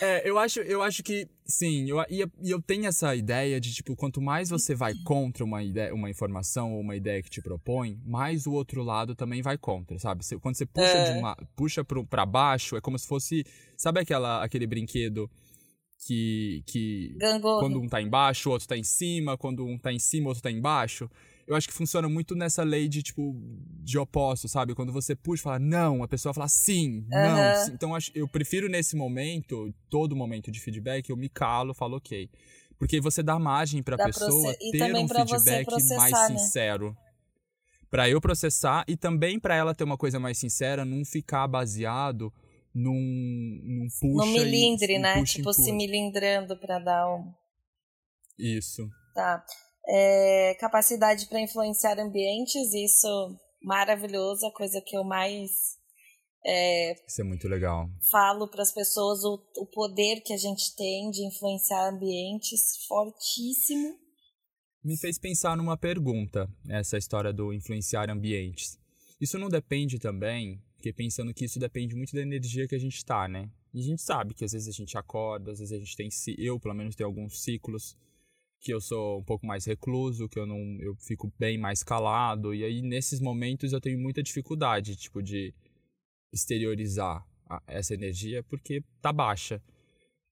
[0.00, 3.96] É, eu acho, eu acho que sim, eu, e eu tenho essa ideia de, tipo,
[3.96, 8.00] quanto mais você vai contra uma ideia, uma informação ou uma ideia que te propõe,
[8.04, 10.24] mais o outro lado também vai contra, sabe?
[10.40, 11.12] Quando você puxa é.
[11.12, 13.44] de uma, puxa pro, pra baixo, é como se fosse.
[13.76, 15.30] Sabe aquela, aquele brinquedo
[16.06, 16.62] que.
[16.66, 20.26] que quando um tá embaixo, o outro tá em cima, quando um tá em cima,
[20.26, 21.10] o outro tá embaixo?
[21.48, 23.34] Eu acho que funciona muito nessa lei de, tipo,
[23.82, 24.74] de oposto, sabe?
[24.74, 27.64] Quando você puxa e fala não, a pessoa fala sim, não.
[27.64, 27.72] Sim.
[27.72, 32.28] Então eu prefiro nesse momento, todo momento de feedback, eu me calo, falo ok.
[32.78, 36.38] Porque você dá margem para a pessoa ter um feedback mais né?
[36.38, 36.94] sincero.
[37.90, 42.30] Para eu processar e também para ela ter uma coisa mais sincera, não ficar baseado
[42.74, 42.92] num,
[43.64, 44.26] num puxa.
[44.26, 45.24] No milindre, e, né?
[45.24, 47.32] Tipo, se milindrando para dar um.
[48.38, 48.86] Isso.
[49.14, 49.42] Tá
[49.88, 55.78] é, capacidade para influenciar ambientes, isso maravilhoso, a coisa que eu mais
[56.44, 57.90] é, isso é muito legal.
[58.10, 63.98] Falo para as pessoas o, o poder que a gente tem de influenciar ambientes fortíssimo.
[64.82, 68.78] Me fez pensar numa pergunta, essa história do influenciar ambientes.
[69.20, 72.96] Isso não depende também, porque pensando que isso depende muito da energia que a gente
[72.96, 73.50] está, né?
[73.74, 76.08] E a gente sabe que às vezes a gente acorda, às vezes a gente tem,
[76.38, 77.96] eu pelo menos tenho alguns ciclos
[78.60, 82.54] que eu sou um pouco mais recluso, que eu não eu fico bem mais calado
[82.54, 85.54] e aí nesses momentos eu tenho muita dificuldade, tipo de
[86.32, 89.62] exteriorizar a, essa energia porque tá baixa.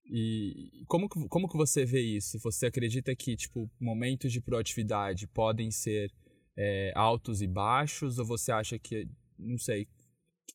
[0.09, 2.39] E como que, como que você vê isso?
[2.39, 6.11] Você acredita que tipo momentos de proatividade podem ser
[6.57, 9.85] é, altos e baixos ou você acha que não sei, o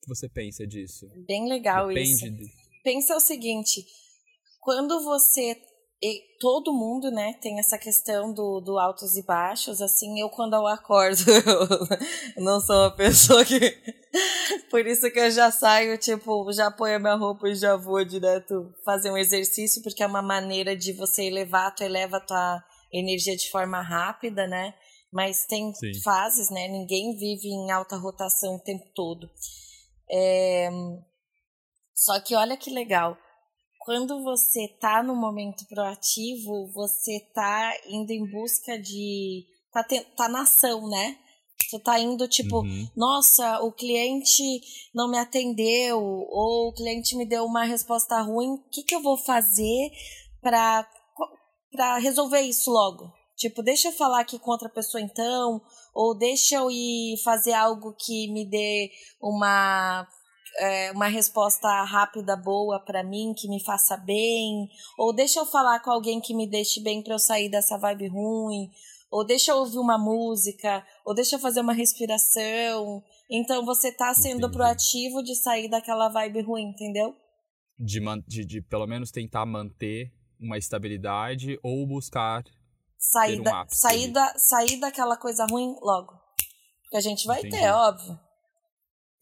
[0.03, 1.09] que você pensa disso?
[1.27, 2.31] Bem legal Depende isso.
[2.31, 2.51] De...
[2.83, 3.85] Pensa o seguinte,
[4.61, 5.57] quando você
[6.03, 10.55] e todo mundo, né, tem essa questão do, do altos e baixos, assim, eu quando
[10.55, 11.23] eu acordo,
[12.37, 13.61] eu não sou uma pessoa que,
[14.69, 18.05] por isso que eu já saio, tipo, já ponho a minha roupa e já vou
[18.05, 22.65] direto fazer um exercício, porque é uma maneira de você elevar, tu eleva a tua
[22.93, 24.75] energia de forma rápida, né,
[25.13, 26.03] mas tem Sim.
[26.03, 29.31] fases, né, ninguém vive em alta rotação o tempo todo.
[30.11, 30.69] É...
[31.95, 33.17] Só que olha que legal,
[33.85, 39.45] quando você tá no momento proativo, você tá indo em busca de.
[39.73, 41.19] tá, te, tá na ação, né?
[41.69, 42.89] Você tá indo tipo, uhum.
[42.97, 44.43] nossa, o cliente
[44.95, 49.03] não me atendeu, ou o cliente me deu uma resposta ruim, o que, que eu
[49.03, 49.91] vou fazer
[50.41, 50.87] pra
[51.99, 53.11] resolver isso logo?
[53.37, 55.61] Tipo, deixa eu falar aqui com outra pessoa então,
[55.95, 58.91] ou deixa eu ir fazer algo que me dê
[59.21, 60.07] uma
[60.59, 65.81] é, uma resposta rápida, boa para mim, que me faça bem, ou deixa eu falar
[65.81, 68.71] com alguém que me deixe bem para eu sair dessa vibe ruim,
[69.11, 73.03] ou deixa eu ouvir uma música, ou deixa eu fazer uma respiração.
[73.31, 74.53] Então você tá sendo Entendi.
[74.53, 77.15] proativo de sair daquela vibe ruim, entendeu?
[77.79, 82.45] De, de, de pelo menos tentar manter uma estabilidade ou buscar
[82.99, 86.21] sair, um da, sair, da, sair daquela coisa ruim logo.
[86.91, 87.57] Que a gente vai Entendi.
[87.57, 88.19] ter, óbvio.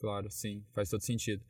[0.01, 1.45] Claro, sim, faz todo sentido.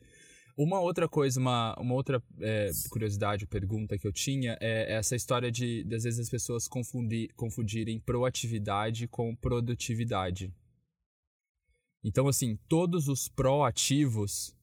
[0.57, 5.49] Uma outra coisa, uma, uma outra é, curiosidade, pergunta que eu tinha é essa história
[5.49, 10.53] de, às vezes, as pessoas confundir, confundirem proatividade com produtividade.
[12.03, 14.53] Então, assim, todos os proativos,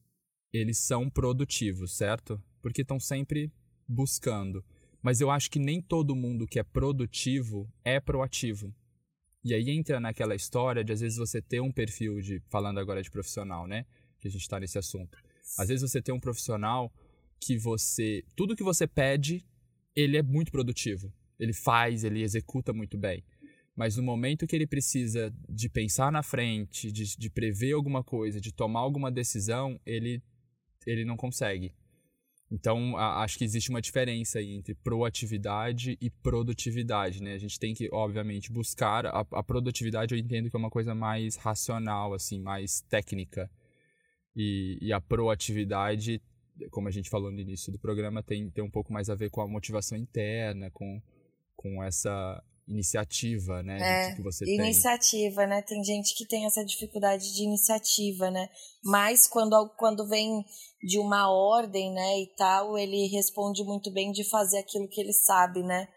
[0.53, 2.41] eles são produtivos, certo?
[2.61, 3.51] Porque estão sempre
[3.87, 4.63] buscando.
[5.01, 8.71] Mas eu acho que nem todo mundo que é produtivo é proativo.
[9.43, 13.01] E aí entra naquela história de às vezes você ter um perfil de, falando agora
[13.01, 13.85] de profissional, né?
[14.19, 15.17] Que a gente está nesse assunto.
[15.57, 16.91] Às vezes você tem um profissional
[17.39, 19.45] que você, tudo que você pede,
[19.95, 21.13] ele é muito produtivo.
[21.39, 23.23] Ele faz, ele executa muito bem.
[23.75, 28.41] Mas no momento que ele precisa de pensar na frente, de, de prever alguma coisa,
[28.41, 30.21] de tomar alguma decisão, ele,
[30.85, 31.73] ele não consegue.
[32.51, 37.33] Então, a, acho que existe uma diferença entre proatividade e produtividade, né?
[37.33, 40.13] A gente tem que, obviamente, buscar a, a, produtividade.
[40.13, 43.49] Eu entendo que é uma coisa mais racional, assim, mais técnica.
[44.35, 46.21] E, e, a proatividade,
[46.71, 49.29] como a gente falou no início do programa, tem, tem um pouco mais a ver
[49.29, 51.01] com a motivação interna, com,
[51.55, 54.11] com essa iniciativa, né?
[54.11, 55.49] É, que você iniciativa, tem.
[55.49, 55.61] né?
[55.63, 58.47] Tem gente que tem essa dificuldade de iniciativa, né?
[58.83, 60.45] Mas quando, quando vem
[60.81, 65.11] de uma ordem, né, e tal, ele responde muito bem de fazer aquilo que ele
[65.11, 65.87] sabe, né?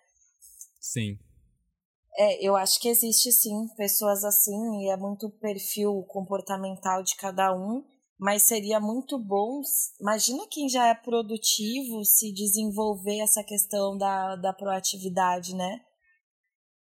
[0.80, 1.18] Sim.
[2.16, 7.54] É, eu acho que existe sim pessoas assim, e é muito perfil comportamental de cada
[7.54, 7.84] um,
[8.18, 9.62] mas seria muito bom.
[10.00, 15.80] Imagina quem já é produtivo se desenvolver essa questão da, da proatividade, né?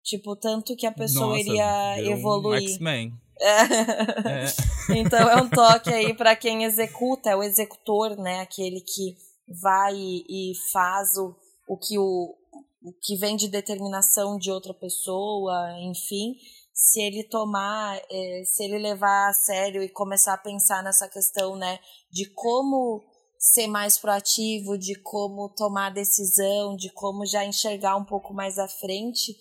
[0.02, 2.62] Tipo, tanto que a pessoa Nossa, iria um evoluir.
[2.62, 3.12] X-Men.
[3.40, 4.44] É.
[4.44, 4.98] É.
[4.98, 8.40] Então é um toque aí para quem executa, é o executor, né?
[8.40, 9.16] Aquele que
[9.48, 11.34] vai e, e faz o,
[11.68, 12.34] o que o,
[12.82, 16.34] o que vem de determinação de outra pessoa, enfim.
[16.72, 21.54] Se ele tomar, é, se ele levar a sério e começar a pensar nessa questão,
[21.56, 21.78] né,
[22.10, 23.02] de como
[23.38, 28.68] ser mais proativo, de como tomar decisão, de como já enxergar um pouco mais à
[28.68, 29.36] frente,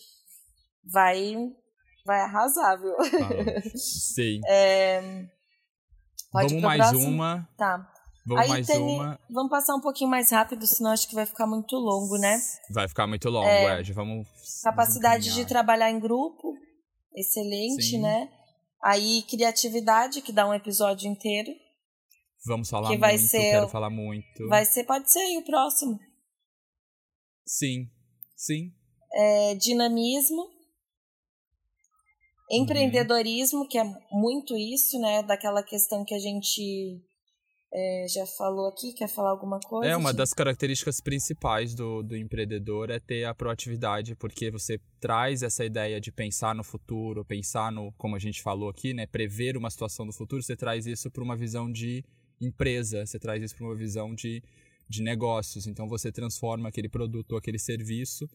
[0.84, 1.36] vai
[2.06, 2.96] vai arrasar, viu?
[2.96, 4.40] Ah, sim.
[4.48, 5.02] É,
[6.32, 7.10] pode Vamos mais próximo?
[7.10, 7.50] uma.
[7.58, 7.92] Tá.
[8.26, 9.20] Vamos Aí mais uma.
[9.30, 12.40] Vamos passar um pouquinho mais rápido, senão acho que vai ficar muito longo, né?
[12.70, 13.84] Vai ficar muito longo, é.
[13.84, 14.28] Já vamos.
[14.64, 16.56] Capacidade de trabalhar em grupo,
[17.16, 18.02] excelente, Sim.
[18.02, 18.30] né?
[18.84, 21.52] Aí criatividade, que dá um episódio inteiro.
[22.46, 23.02] Vamos falar que muito.
[23.02, 24.48] vai ser Quero falar muito.
[24.48, 26.00] Vai ser, pode ser aí o próximo.
[27.46, 27.88] Sim.
[28.36, 28.72] Sim.
[29.14, 30.61] É, dinamismo.
[32.52, 32.64] Uhum.
[32.64, 35.24] Empreendedorismo, que é muito isso, né?
[35.24, 37.02] Daquela questão que a gente
[37.74, 38.94] é, já falou aqui.
[38.94, 39.90] Quer falar alguma coisa?
[39.90, 40.18] É, uma Ti?
[40.18, 46.00] das características principais do, do empreendedor é ter a proatividade, porque você traz essa ideia
[46.02, 50.06] de pensar no futuro, pensar no, como a gente falou aqui, né, prever uma situação
[50.06, 52.04] do futuro, você traz isso para uma visão de
[52.42, 54.44] empresa, você traz isso para uma visão de,
[54.90, 55.68] de negócios.
[55.68, 58.28] Então você transforma aquele produto ou aquele serviço,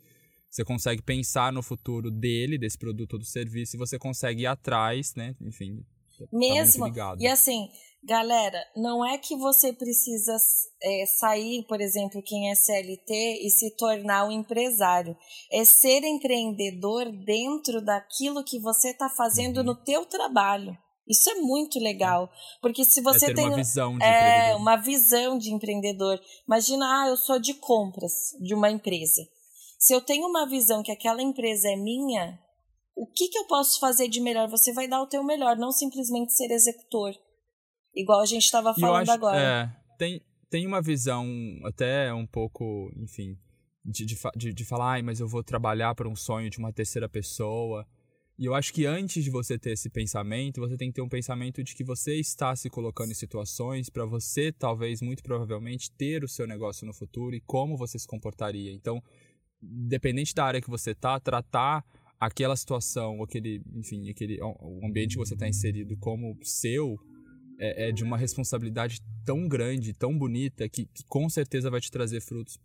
[0.56, 4.46] você consegue pensar no futuro dele, desse produto ou do serviço, e você consegue ir
[4.46, 5.84] atrás, né, enfim,
[6.18, 6.86] tá Mesmo.
[6.86, 7.20] ligado.
[7.20, 7.68] E assim,
[8.02, 10.34] galera, não é que você precisa
[10.82, 15.14] é, sair, por exemplo, quem é CLT e se tornar um empresário.
[15.52, 19.64] É ser empreendedor dentro daquilo que você está fazendo Uhum.
[19.64, 20.76] no teu trabalho.
[21.08, 22.28] Isso é muito legal,
[22.60, 24.60] porque se você é tem uma visão de é, empreendedor.
[24.60, 26.20] uma visão de empreendedor.
[26.48, 29.22] Imagina, ah, eu sou de compras de uma empresa.
[29.78, 32.38] Se eu tenho uma visão que aquela empresa é minha,
[32.94, 34.48] o que, que eu posso fazer de melhor?
[34.48, 37.14] Você vai dar o teu melhor, não simplesmente ser executor.
[37.94, 39.38] Igual a gente estava falando acho, agora.
[39.38, 41.26] É, tem, tem uma visão
[41.64, 43.38] até um pouco, enfim,
[43.84, 46.72] de, de, de, de falar, ai, mas eu vou trabalhar para um sonho de uma
[46.72, 47.86] terceira pessoa.
[48.38, 51.08] E eu acho que antes de você ter esse pensamento, você tem que ter um
[51.08, 56.22] pensamento de que você está se colocando em situações para você, talvez, muito provavelmente, ter
[56.22, 58.72] o seu negócio no futuro e como você se comportaria.
[58.72, 59.02] Então,
[59.60, 61.84] dependente da área que você tá, tratar
[62.18, 66.96] aquela situação, aquele, enfim, aquele o ambiente que você está inserido como seu,
[67.58, 71.90] é, é de uma responsabilidade tão grande, tão bonita, que, que com certeza vai te
[71.90, 72.58] trazer frutos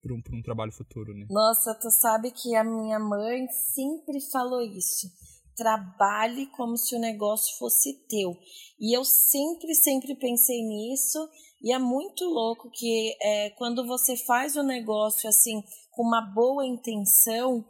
[0.00, 1.26] para um, um trabalho futuro, né?
[1.30, 5.08] Nossa, tu sabe que a minha mãe sempre falou isso.
[5.56, 8.36] Trabalhe como se o negócio fosse teu.
[8.78, 11.18] E eu sempre, sempre pensei nisso.
[11.60, 15.60] E é muito louco que é, quando você faz o negócio assim,
[15.98, 17.64] com uma boa intenção,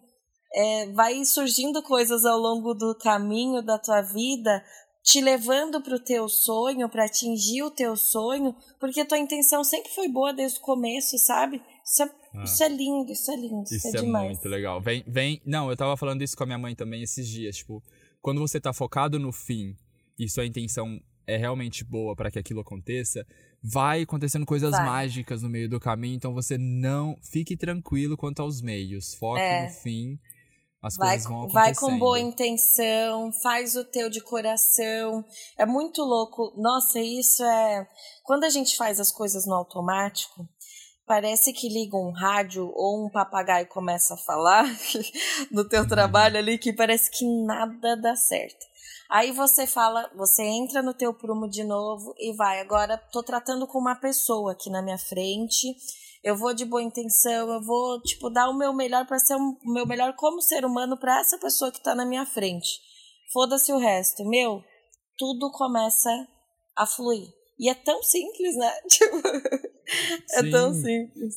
[0.55, 4.63] é, vai surgindo coisas ao longo do caminho da tua vida,
[5.03, 9.91] te levando para o teu sonho, para atingir o teu sonho, porque tua intenção sempre
[9.91, 11.63] foi boa desde o começo, sabe?
[11.83, 12.45] Isso é, Ah.
[12.45, 14.27] isso é lindo, isso é lindo, isso, Isso é é demais.
[14.29, 14.79] muito legal.
[14.83, 15.41] Vem, vem.
[15.47, 17.57] Não, eu tava falando isso com a minha mãe também esses dias.
[17.57, 17.83] Tipo,
[18.21, 19.75] quando você tá focado no fim
[20.19, 23.27] e sua intenção é realmente boa para que aquilo aconteça,
[23.63, 24.85] vai acontecendo coisas Vai.
[24.85, 26.15] mágicas no meio do caminho.
[26.17, 29.15] Então você não fique tranquilo quanto aos meios.
[29.15, 29.65] Foque É.
[29.67, 30.19] no fim.
[30.81, 31.91] As Vai, coisas vão vai acontecendo.
[31.91, 35.25] com boa intenção, faz o teu de coração.
[35.59, 36.53] É muito louco.
[36.57, 37.89] Nossa, isso é.
[38.23, 40.49] Quando a gente faz as coisas no automático,
[41.05, 44.65] parece que liga um rádio ou um papagaio começa a falar
[45.51, 45.89] no teu Uhum.
[45.89, 48.65] trabalho ali que parece que nada dá certo.
[49.09, 52.61] Aí você fala, você entra no teu prumo de novo e vai.
[52.61, 55.75] Agora tô tratando com uma pessoa aqui na minha frente.
[56.23, 59.57] Eu vou de boa intenção, eu vou tipo dar o meu melhor para ser o
[59.65, 62.69] meu melhor como ser humano para essa pessoa que tá na minha frente.
[63.33, 64.63] Foda-se o resto, meu.
[65.17, 66.11] Tudo começa
[66.77, 67.29] a fluir.
[67.59, 68.73] E é tão simples, né?
[68.89, 69.17] Tipo,
[70.33, 70.83] é tão Sim.
[70.83, 71.35] simples.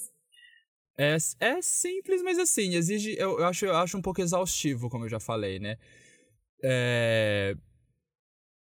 [0.98, 3.16] É, é simples, mas assim, exige.
[3.18, 5.78] Eu, eu, acho, eu acho um pouco exaustivo, como eu já falei, né?
[6.64, 7.56] É,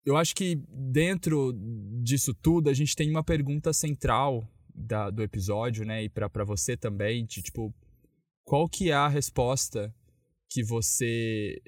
[0.04, 1.52] eu acho que dentro
[2.02, 6.04] disso tudo a gente tem uma pergunta central da, do episódio, né?
[6.04, 7.74] E pra você também, de tipo,
[8.44, 9.94] qual que é a resposta
[10.50, 11.60] que você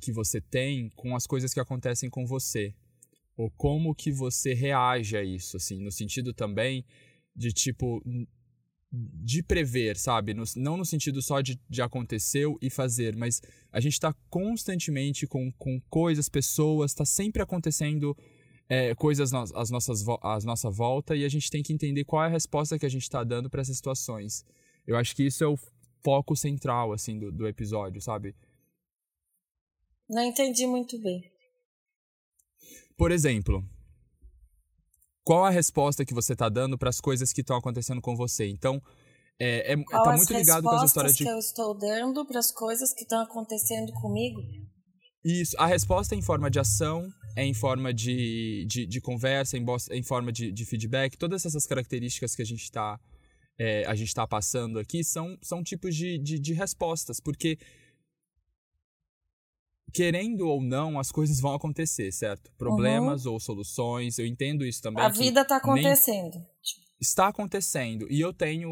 [0.00, 2.74] que você tem com as coisas que acontecem com você?
[3.36, 6.84] Ou como que você reage a isso, assim, no sentido também
[7.34, 8.00] de tipo
[8.94, 10.32] de prever, sabe?
[10.34, 15.26] No, não no sentido só de, de aconteceu e fazer, mas a gente está constantemente
[15.26, 18.16] com, com coisas, pessoas, está sempre acontecendo
[18.68, 22.26] é, coisas às nossas, às nossa volta e a gente tem que entender qual é
[22.26, 24.44] a resposta que a gente está dando para essas situações.
[24.86, 25.58] Eu acho que isso é o
[26.02, 28.34] foco central, assim, do, do episódio, sabe?
[30.08, 31.22] Não entendi muito bem.
[32.96, 33.64] Por exemplo,
[35.24, 38.46] qual a resposta que você está dando para as coisas que estão acontecendo com você?
[38.46, 38.80] Então,
[39.40, 42.52] é, é tá muito ligado com essa história de que eu estou dando para as
[42.52, 44.40] coisas que estão acontecendo comigo?
[45.24, 49.56] Isso, a resposta é em forma de ação, é em forma de, de, de conversa,
[49.56, 53.00] em, em forma de, de, feedback, todas essas características que a gente está
[53.58, 57.56] é, a gente está passando aqui são, são tipos de, de, de respostas, porque
[59.94, 62.50] querendo ou não, as coisas vão acontecer, certo?
[62.58, 63.34] Problemas uhum.
[63.34, 65.04] ou soluções, eu entendo isso também.
[65.04, 66.44] A vida está acontecendo.
[67.00, 68.06] Está acontecendo.
[68.10, 68.68] E eu tenho.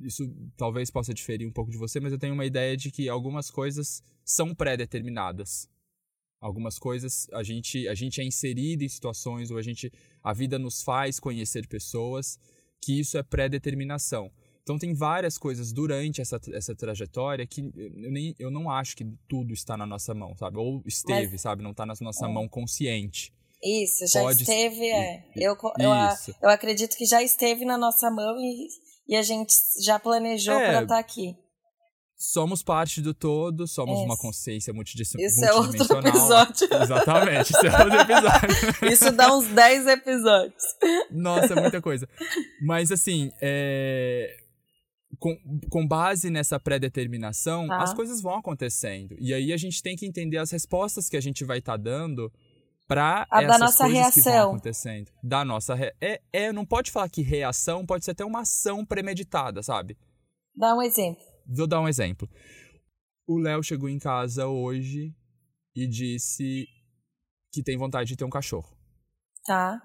[0.00, 0.24] Isso
[0.56, 3.50] talvez possa diferir um pouco de você, mas eu tenho uma ideia de que algumas
[3.50, 5.68] coisas são pré-determinadas.
[6.40, 9.92] Algumas coisas a gente, a gente é inserido em situações ou a gente.
[10.22, 12.38] A vida nos faz conhecer pessoas
[12.80, 14.30] que isso é pré-determinação.
[14.66, 19.06] Então tem várias coisas durante essa, essa trajetória que eu, nem, eu não acho que
[19.28, 20.58] tudo está na nossa mão, sabe?
[20.58, 21.62] Ou esteve, Mas, sabe?
[21.62, 22.28] Não está na nossa é.
[22.28, 23.32] mão consciente.
[23.62, 25.24] Isso, já Pode esteve, é.
[25.36, 25.90] Eu, eu,
[26.42, 28.66] eu acredito que já esteve na nossa mão e,
[29.06, 31.36] e a gente já planejou é, para estar tá aqui.
[32.18, 35.28] Somos parte do todo, somos uma consciência multidimensional.
[35.28, 36.68] Isso é outro episódio.
[36.82, 38.58] Exatamente, isso é outro episódio.
[38.92, 40.64] isso dá uns 10 episódios.
[41.12, 42.08] Nossa, é muita coisa.
[42.60, 44.38] Mas assim, é
[45.18, 45.36] com,
[45.70, 47.82] com base nessa pré-determinação, tá.
[47.82, 49.16] as coisas vão acontecendo.
[49.18, 51.76] E aí a gente tem que entender as respostas que a gente vai estar tá
[51.76, 52.32] dando
[52.86, 54.22] para essas nossa coisas reação.
[54.22, 55.10] que vão acontecendo.
[55.22, 55.92] Da nossa re...
[56.00, 59.96] é, é, não pode falar que reação pode ser até uma ação premeditada, sabe?
[60.54, 61.22] Dá um exemplo.
[61.46, 62.28] Vou dar um exemplo.
[63.26, 65.14] O Léo chegou em casa hoje
[65.74, 66.66] e disse
[67.52, 68.76] que tem vontade de ter um cachorro.
[69.44, 69.80] Tá.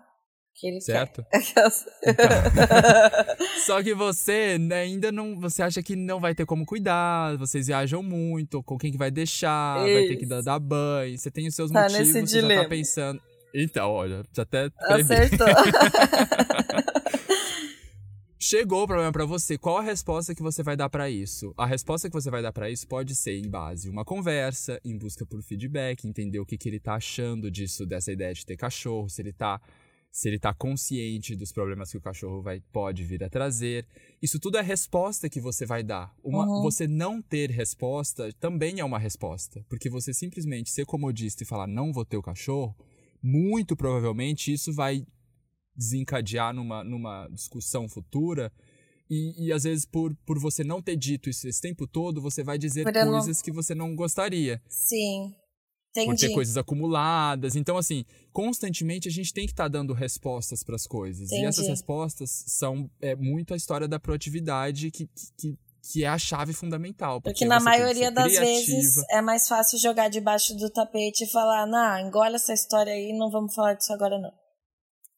[0.54, 1.26] Que ele certo?
[1.34, 1.70] Então,
[3.66, 5.40] só que você né, ainda não.
[5.40, 9.10] Você acha que não vai ter como cuidar, vocês viajam muito, com quem que vai
[9.10, 9.94] deixar, Isso.
[9.94, 12.56] vai ter que dar, dar, banho, você tem os seus tá motivos, nesse você dilema.
[12.56, 13.22] já tá pensando.
[13.54, 14.70] Então, olha, já até.
[14.80, 15.48] Acertou.
[18.44, 21.54] Chegou o problema para você, qual a resposta que você vai dar para isso?
[21.56, 24.98] A resposta que você vai dar para isso pode ser em base uma conversa, em
[24.98, 28.58] busca por feedback, entender o que, que ele tá achando disso, dessa ideia de ter
[28.58, 29.62] cachorro, se ele tá
[30.12, 33.88] se ele está consciente dos problemas que o cachorro vai, pode vir a trazer.
[34.22, 36.14] Isso tudo é resposta que você vai dar.
[36.22, 36.62] Uma, uhum.
[36.64, 39.66] Você não ter resposta também é uma resposta.
[39.70, 42.76] Porque você simplesmente ser comodista e falar não vou ter o cachorro,
[43.24, 45.06] muito provavelmente isso vai
[45.74, 48.52] desencadear numa, numa discussão futura.
[49.10, 52.44] E, e às vezes, por, por você não ter dito isso esse tempo todo, você
[52.44, 53.44] vai dizer coisas não...
[53.44, 54.62] que você não gostaria.
[54.68, 55.34] Sim.
[55.92, 56.08] Entendi.
[56.08, 57.56] por ter coisas acumuladas.
[57.56, 61.28] Então, assim, constantemente a gente tem que estar tá dando respostas para as coisas.
[61.28, 61.44] Entendi.
[61.44, 65.58] E essas respostas são é, muito a história da proatividade que, que,
[65.92, 67.22] que é a chave fundamental.
[67.22, 71.68] Porque, porque na maioria das vezes é mais fácil jogar debaixo do tapete e falar,
[71.68, 74.32] não, engole essa história aí, não vamos falar disso agora não.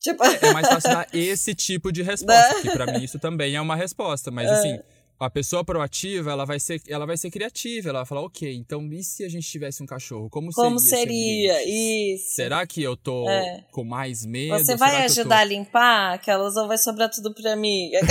[0.02, 0.24] Tipo...
[0.26, 3.62] É, é mais fácil dar esse tipo de resposta, que para mim isso também é
[3.62, 4.54] uma resposta, mas é.
[4.54, 4.80] assim
[5.24, 8.84] a pessoa proativa, ela vai ser, ela vai ser criativa, ela vai falar, ok, então
[8.92, 10.30] e se a gente tivesse um cachorro?
[10.30, 11.54] Como, Como seria?
[11.54, 12.16] seria?
[12.16, 12.36] Isso.
[12.36, 13.64] Será que eu tô é.
[13.72, 14.58] com mais medo?
[14.58, 15.42] Você vai ajudar tô...
[15.42, 16.14] a limpar?
[16.14, 17.92] Aquelas ou vai sobrar tudo pra mim?
[17.96, 18.02] é.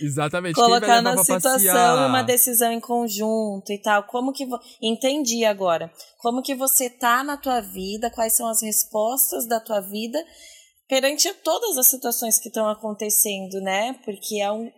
[0.02, 0.54] Exatamente.
[0.54, 4.04] Colocar na situação uma decisão em conjunto e tal.
[4.04, 4.46] Como que.
[4.46, 4.58] Vo...
[4.80, 5.90] Entendi agora.
[6.18, 10.22] Como que você tá na tua vida, quais são as respostas da tua vida
[10.90, 13.92] perante todas as situações que estão acontecendo, né?
[14.04, 14.68] Porque é um,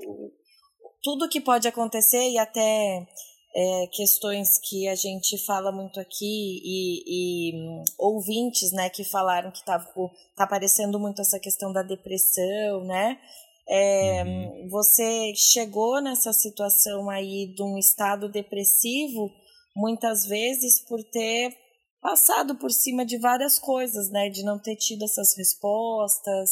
[1.02, 3.08] tudo que pode acontecer e até
[3.56, 9.50] é, questões que a gente fala muito aqui e, e um, ouvintes, né, que falaram
[9.50, 13.18] que tá, tá aparecendo muito essa questão da depressão, né?
[13.66, 14.68] É, uhum.
[14.68, 19.30] Você chegou nessa situação aí de um estado depressivo
[19.74, 21.56] muitas vezes por ter
[22.02, 24.28] passado por cima de várias coisas, né?
[24.28, 26.50] De não ter tido essas respostas,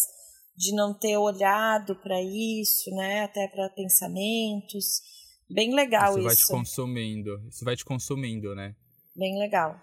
[0.57, 3.24] de não ter olhado para isso, né?
[3.24, 5.03] Até para pensamentos.
[5.51, 6.20] Bem legal isso.
[6.20, 7.48] Isso vai te consumindo.
[7.48, 8.76] Isso vai te consumindo, né?
[9.14, 9.76] Bem legal.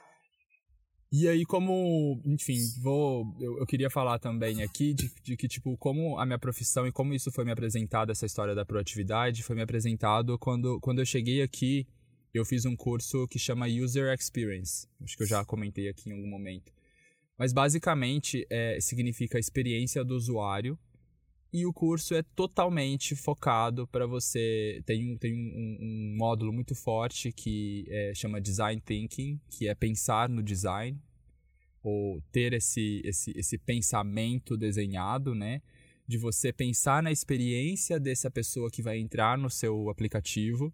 [1.12, 3.24] E aí, como, enfim, vou.
[3.40, 6.92] Eu, eu queria falar também aqui de, de, que, tipo, como a minha profissão e
[6.92, 11.06] como isso foi me apresentado, essa história da proatividade, foi me apresentado quando, quando eu
[11.06, 11.88] cheguei aqui
[12.34, 14.88] eu fiz um curso que chama User Experience.
[15.02, 16.72] Acho que eu já comentei aqui em algum momento.
[17.38, 20.78] Mas basicamente é, significa experiência do usuário.
[21.54, 24.82] e o curso é totalmente focado para você.
[24.86, 30.28] Tem, tem um, um, módulo muito forte que é, chama Design Thinking, que é pensar
[30.28, 31.00] no design,
[31.82, 35.62] ou ter esse, esse, esse pensamento desenhado, né?
[36.06, 40.74] De você pensar na experiência dessa pessoa que vai entrar no seu aplicativo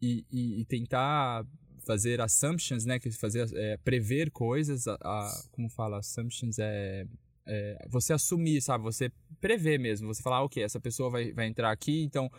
[0.00, 1.44] e, e, e tentar
[1.86, 2.98] fazer assumptions, né?
[2.98, 7.06] Que fazer é, prever coisas, a, a, como fala assumptions é,
[7.46, 8.84] é, você assumir, sabe?
[8.84, 10.08] Você prever mesmo.
[10.08, 12.30] Você falar, ok, essa pessoa vai, vai entrar aqui, então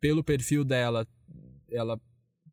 [0.00, 1.06] pelo perfil dela,
[1.70, 1.98] ela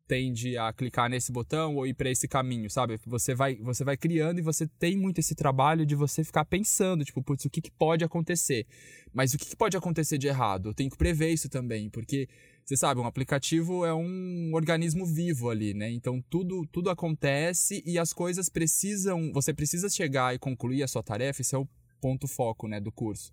[0.06, 2.98] tende a clicar nesse botão ou ir para esse caminho, sabe?
[3.06, 7.04] Você vai, você vai criando e você tem muito esse trabalho de você ficar pensando,
[7.04, 8.66] tipo, putz, o que, que pode acontecer?
[9.12, 10.70] Mas o que, que pode acontecer de errado?
[10.70, 12.28] Eu tenho que prever isso também, porque
[12.64, 15.90] você sabe, um aplicativo é um organismo vivo ali, né?
[15.90, 19.32] Então tudo, tudo acontece e as coisas precisam.
[19.32, 21.68] Você precisa chegar e concluir a sua tarefa, esse é o
[22.00, 23.32] ponto foco né, do curso.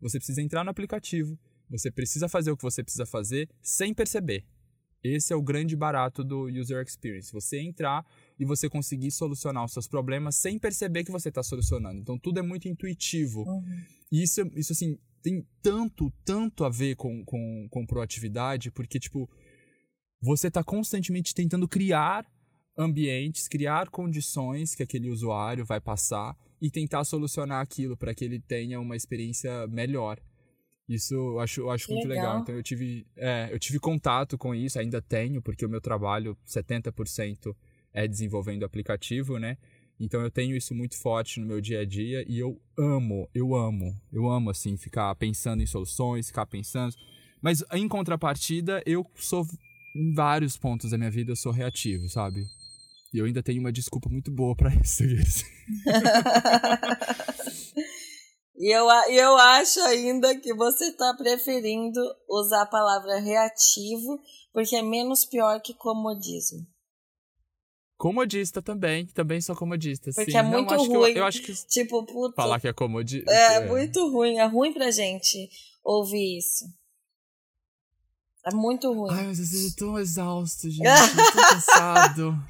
[0.00, 4.44] Você precisa entrar no aplicativo, você precisa fazer o que você precisa fazer sem perceber.
[5.02, 7.32] Esse é o grande barato do user experience.
[7.32, 8.04] Você entrar
[8.38, 12.00] e você conseguir solucionar os seus problemas sem perceber que você está solucionando.
[12.00, 13.44] Então tudo é muito intuitivo.
[13.44, 13.62] Uhum.
[14.12, 19.28] E isso, isso assim, tem tanto, tanto a ver com, com, com proatividade, porque, tipo,
[20.20, 22.26] você está constantemente tentando criar
[22.76, 28.40] ambientes, criar condições que aquele usuário vai passar e tentar solucionar aquilo para que ele
[28.40, 30.20] tenha uma experiência melhor.
[30.88, 32.24] Isso eu acho, eu acho muito legal.
[32.24, 32.40] legal.
[32.40, 36.36] Então eu tive, é, eu tive contato com isso, ainda tenho, porque o meu trabalho,
[36.46, 37.54] 70%
[37.92, 39.56] é desenvolvendo aplicativo, né?
[40.00, 43.54] Então eu tenho isso muito forte no meu dia a dia e eu amo, eu
[43.54, 46.96] amo, eu amo assim ficar pensando em soluções, ficar pensando.
[47.42, 49.46] Mas em contrapartida, eu sou
[49.94, 52.46] em vários pontos da minha vida eu sou reativo, sabe?
[53.12, 55.02] E eu ainda tenho uma desculpa muito boa para isso.
[58.56, 64.18] e eu, eu acho ainda que você está preferindo usar a palavra reativo
[64.52, 66.66] porque é menos pior que comodismo.
[68.00, 70.10] Comodista também, também sou comodista.
[70.14, 70.38] Porque sim.
[70.38, 71.10] é muito Não, ruim.
[71.10, 73.30] Eu, eu, acho que tipo, puto, falar que é comodista.
[73.30, 74.38] É, é, muito ruim.
[74.38, 75.50] É ruim pra gente
[75.84, 76.64] ouvir isso.
[78.46, 79.12] É muito ruim.
[79.12, 80.80] Ai, mas eu tô tão exausto, gente.
[80.82, 82.44] eu tô cansado.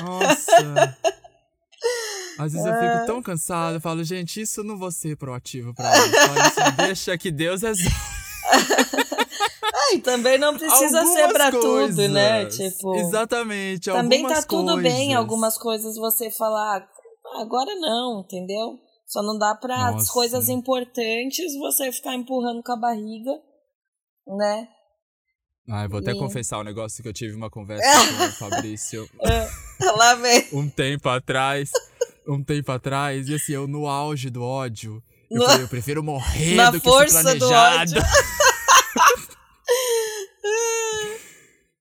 [0.00, 0.96] Nossa.
[2.38, 5.74] Às vezes eu fico tão cansado, eu falo, gente, isso eu não vou ser proativo
[5.74, 6.08] pra isso.
[6.08, 7.94] isso deixa que Deus resolve.
[9.94, 11.96] e também não precisa algumas ser pra coisas.
[11.96, 12.46] tudo, né?
[12.46, 12.94] Tipo.
[12.96, 13.90] Exatamente.
[13.90, 14.82] Também tá tudo coisas.
[14.82, 16.86] bem algumas coisas você falar,
[17.26, 18.78] ah, agora não, entendeu?
[19.06, 19.98] Só não dá pra Nossa.
[19.98, 23.32] as coisas importantes você ficar empurrando com a barriga,
[24.26, 24.68] né?
[25.70, 26.18] Ah, eu vou até e...
[26.18, 27.84] confessar um negócio que eu tive uma conversa
[28.18, 29.08] com o Fabrício.
[29.22, 29.48] É,
[29.96, 30.46] lá vem.
[30.52, 31.70] um tempo atrás.
[32.26, 35.02] Um tempo atrás, e assim, eu no auge do ódio.
[35.30, 35.46] Eu no...
[35.46, 37.92] falei, eu prefiro morrer Na do que força ser planejado.
[37.94, 38.24] Do ódio.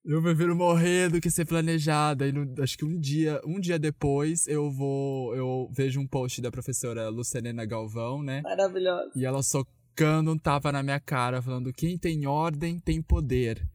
[0.05, 2.27] Eu prefiro morrer do que ser planejada.
[2.27, 5.33] E no, acho que um dia, um dia depois eu vou.
[5.33, 8.41] Eu vejo um post da professora Lucelena Galvão, né?
[8.41, 9.11] Maravilhosa.
[9.15, 13.65] E ela socando um tapa na minha cara, falando: quem tem ordem tem poder.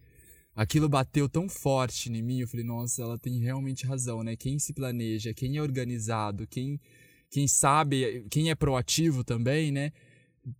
[0.54, 4.34] Aquilo bateu tão forte em mim, eu falei, nossa, ela tem realmente razão, né?
[4.34, 6.80] Quem se planeja, quem é organizado, quem,
[7.30, 9.92] quem sabe, quem é proativo também, né?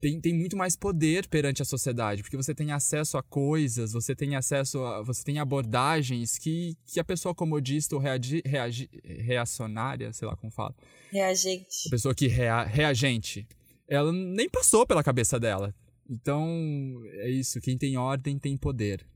[0.00, 4.14] Tem, tem muito mais poder perante a sociedade, porque você tem acesso a coisas, você
[4.14, 5.02] tem acesso a.
[5.02, 10.52] você tem abordagens que, que a pessoa comodista ou reagi, reagi, reacionária, sei lá como
[10.52, 10.74] fala.
[11.10, 11.86] Reagente.
[11.86, 13.46] A pessoa que rea, reagente.
[13.88, 15.74] Ela nem passou pela cabeça dela.
[16.08, 16.46] Então,
[17.20, 17.60] é isso.
[17.60, 19.06] Quem tem ordem tem poder.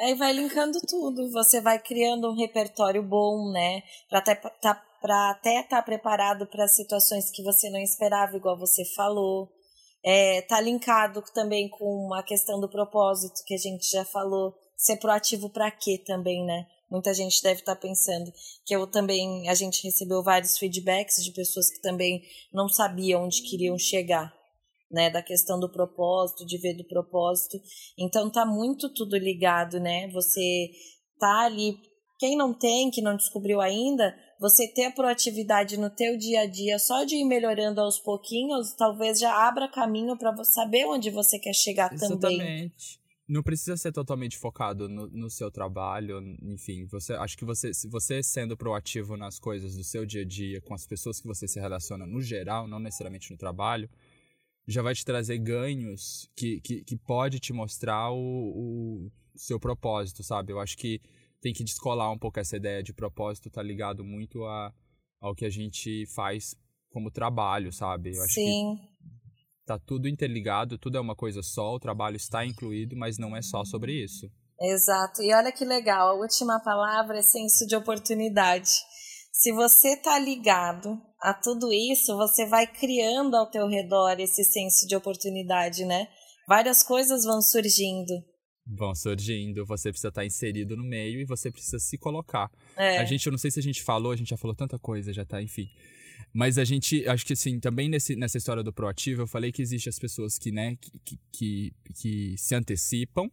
[0.00, 1.30] Aí vai linkando tudo.
[1.32, 3.82] Você vai criando um repertório bom, né?
[4.08, 8.58] Pra até tá, pra até estar tá preparado para situações que você não esperava, igual
[8.58, 9.50] você falou.
[10.08, 14.54] É, tá linkado também com a questão do propósito que a gente já falou.
[14.76, 16.64] Ser proativo para quê também, né?
[16.88, 18.32] Muita gente deve estar tá pensando
[18.64, 23.42] que eu também a gente recebeu vários feedbacks de pessoas que também não sabiam onde
[23.42, 24.32] queriam chegar,
[24.88, 27.60] né, da questão do propósito, de ver do propósito.
[27.98, 30.08] Então tá muito tudo ligado, né?
[30.12, 30.70] Você
[31.18, 31.76] tá ali
[32.20, 36.46] quem não tem, que não descobriu ainda, você ter a proatividade no teu dia a
[36.46, 41.38] dia, só de ir melhorando aos pouquinhos, talvez já abra caminho para saber onde você
[41.38, 42.20] quer chegar Exatamente.
[42.20, 42.40] também.
[42.40, 43.06] Exatamente.
[43.28, 47.88] Não precisa ser totalmente focado no, no, seu trabalho, enfim, você acho que você, se
[47.88, 51.48] você sendo proativo nas coisas do seu dia a dia, com as pessoas que você
[51.48, 53.90] se relaciona no geral, não necessariamente no trabalho,
[54.64, 58.16] já vai te trazer ganhos que, que, que pode te mostrar o,
[59.06, 60.52] o seu propósito, sabe?
[60.52, 61.00] Eu acho que
[61.46, 64.74] tem que descolar um pouco essa ideia de propósito, tá ligado muito a,
[65.20, 66.56] ao que a gente faz
[66.90, 68.16] como trabalho, sabe?
[68.16, 68.76] Eu acho Sim.
[69.64, 73.42] Tá tudo interligado, tudo é uma coisa só, o trabalho está incluído, mas não é
[73.42, 74.28] só sobre isso.
[74.60, 75.22] Exato.
[75.22, 78.70] E olha que legal, a última palavra é senso de oportunidade.
[79.32, 84.84] Se você tá ligado a tudo isso, você vai criando ao teu redor esse senso
[84.88, 86.08] de oportunidade, né?
[86.48, 88.14] Várias coisas vão surgindo.
[88.66, 92.50] Vão surgindo, você precisa estar tá inserido no meio e você precisa se colocar.
[92.76, 92.98] É.
[92.98, 95.12] A gente, eu não sei se a gente falou, a gente já falou tanta coisa,
[95.12, 95.70] já tá, enfim.
[96.32, 99.62] Mas a gente, acho que assim, também nesse, nessa história do proativo, eu falei que
[99.62, 103.30] existem as pessoas que, né, que, que, que se antecipam.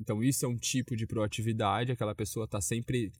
[0.00, 3.12] Então, isso é um tipo de proatividade, aquela pessoa tá sempre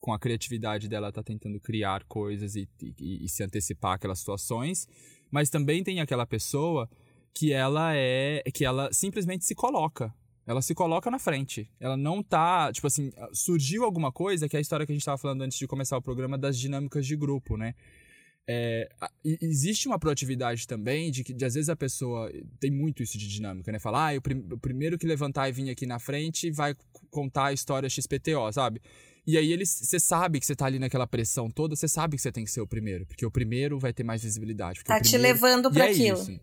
[0.00, 4.86] com a criatividade dela tá tentando criar coisas e, e, e, se antecipar aquelas situações,
[5.30, 6.88] mas também tem aquela pessoa
[7.34, 10.14] que ela é que ela simplesmente se coloca.
[10.48, 11.70] Ela se coloca na frente.
[11.78, 15.02] Ela não tá, tipo assim, surgiu alguma coisa, que é a história que a gente
[15.02, 17.74] estava falando antes de começar o programa das dinâmicas de grupo, né?
[18.50, 18.88] É,
[19.22, 23.28] existe uma proatividade também de que de, às vezes a pessoa tem muito isso de
[23.28, 23.78] dinâmica, né?
[23.78, 26.74] Falar, ah, o, prim, primeiro que levantar e vir aqui na frente vai
[27.10, 28.80] contar a história XPTO, sabe?
[29.26, 32.22] E aí eles, você sabe que você tá ali naquela pressão toda, você sabe que
[32.22, 34.82] você tem que ser o primeiro, porque o primeiro vai ter mais visibilidade.
[34.82, 35.34] Tá te primeiro...
[35.34, 36.18] levando para é aquilo.
[36.18, 36.40] Isso.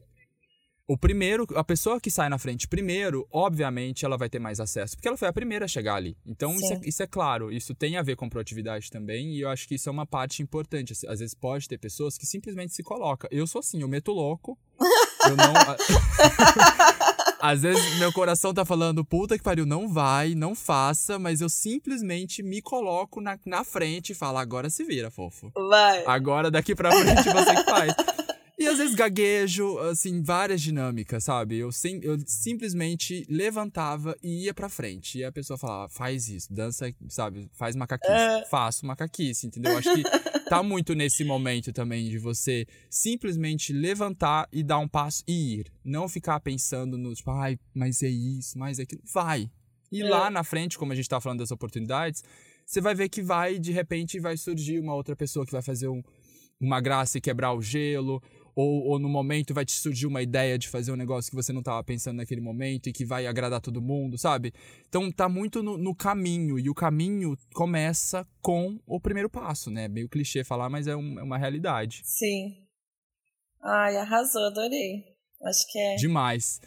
[0.87, 4.95] O primeiro, a pessoa que sai na frente primeiro, obviamente ela vai ter mais acesso,
[4.95, 6.15] porque ela foi a primeira a chegar ali.
[6.23, 9.49] Então isso é, isso é, claro, isso tem a ver com proatividade também, e eu
[9.49, 10.93] acho que isso é uma parte importante.
[11.07, 13.27] Às vezes pode ter pessoas que simplesmente se colocam.
[13.31, 14.59] Eu sou assim, eu meto louco.
[15.27, 15.53] eu não.
[17.41, 21.49] Às vezes meu coração tá falando, puta que pariu, não vai, não faça, mas eu
[21.49, 25.51] simplesmente me coloco na, na frente e falo, agora se vira, fofo.
[25.55, 26.03] Vai.
[26.05, 27.93] Agora daqui pra frente você que faz.
[28.57, 31.57] E às vezes gaguejo, assim, várias dinâmicas, sabe?
[31.57, 35.17] Eu, sim, eu simplesmente levantava e ia pra frente.
[35.19, 37.49] E a pessoa falava, faz isso, dança, sabe?
[37.51, 38.13] Faz macaquice.
[38.13, 38.45] É.
[38.45, 39.77] Faço macaquice, entendeu?
[39.77, 40.03] Acho que
[40.49, 45.71] tá muito nesse momento também de você simplesmente levantar e dar um passo e ir.
[45.83, 49.01] Não ficar pensando no, tipo, ai, mas é isso, mas é aquilo.
[49.13, 49.51] Vai.
[49.91, 50.09] E é.
[50.09, 52.23] lá na frente, como a gente tá falando das oportunidades,
[52.65, 55.89] você vai ver que vai, de repente, vai surgir uma outra pessoa que vai fazer
[55.89, 56.01] um,
[56.59, 58.21] uma graça e quebrar o gelo,
[58.55, 61.51] ou, ou no momento vai te surgir uma ideia de fazer um negócio que você
[61.51, 64.53] não estava pensando naquele momento e que vai agradar todo mundo, sabe?
[64.87, 69.87] Então tá muito no, no, caminho, e o caminho começa com o primeiro passo, né?
[69.87, 72.01] Meio clichê falar, mas é, um, é uma realidade.
[72.05, 72.55] Sim.
[73.61, 75.03] Ai, arrasou, adorei.
[75.43, 75.95] Acho que é.
[75.95, 76.61] Demais.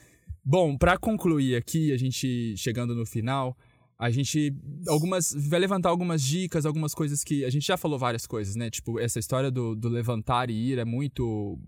[0.45, 3.57] Bom, para concluir aqui, a gente chegando no final,
[3.99, 4.55] a gente
[4.87, 8.71] algumas vai levantar algumas dicas, algumas coisas que a gente já falou várias coisas, né?
[8.71, 11.59] Tipo, essa história do, do levantar e ir é muito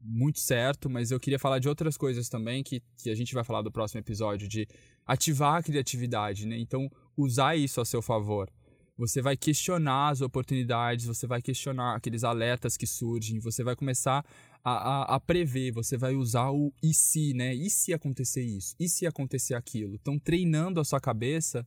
[0.00, 3.44] muito certo, mas eu queria falar de outras coisas também que, que a gente vai
[3.44, 4.66] falar do próximo episódio, de
[5.04, 6.58] ativar a criatividade, né?
[6.58, 8.50] Então, usar isso a seu favor.
[8.96, 14.24] Você vai questionar as oportunidades, você vai questionar aqueles alertas que surgem, você vai começar
[14.64, 17.54] a, a, a, prever, você vai usar o e se, né?
[17.54, 18.74] E se acontecer isso?
[18.80, 19.94] E se acontecer aquilo?
[19.94, 21.66] Então, treinando a sua cabeça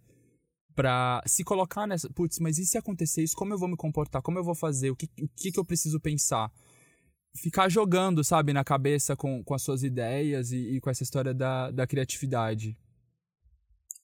[0.73, 2.09] para se colocar nessa.
[2.09, 3.35] Putz, mas e se acontecer isso?
[3.35, 4.23] Como eu vou me comportar?
[4.23, 4.89] Como eu vou fazer?
[4.89, 6.51] O que, o que, que eu preciso pensar?
[7.35, 11.33] Ficar jogando, sabe, na cabeça com, com as suas ideias e, e com essa história
[11.33, 12.77] da, da criatividade.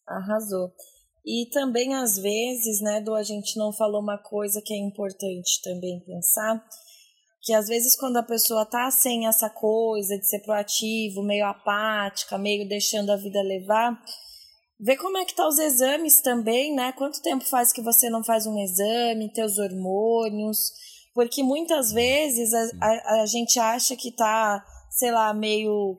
[0.07, 0.71] Arrasou.
[1.25, 5.59] E também, às vezes, né, do a gente não falou uma coisa que é importante
[5.63, 6.63] também pensar,
[7.41, 12.37] que às vezes quando a pessoa tá sem essa coisa de ser proativo, meio apática,
[12.37, 13.99] meio deixando a vida levar,
[14.79, 16.91] vê como é que tá os exames também, né?
[16.91, 20.71] Quanto tempo faz que você não faz um exame, teus hormônios,
[21.15, 24.61] porque muitas vezes a, a, a gente acha que tá,
[24.91, 25.97] sei lá, meio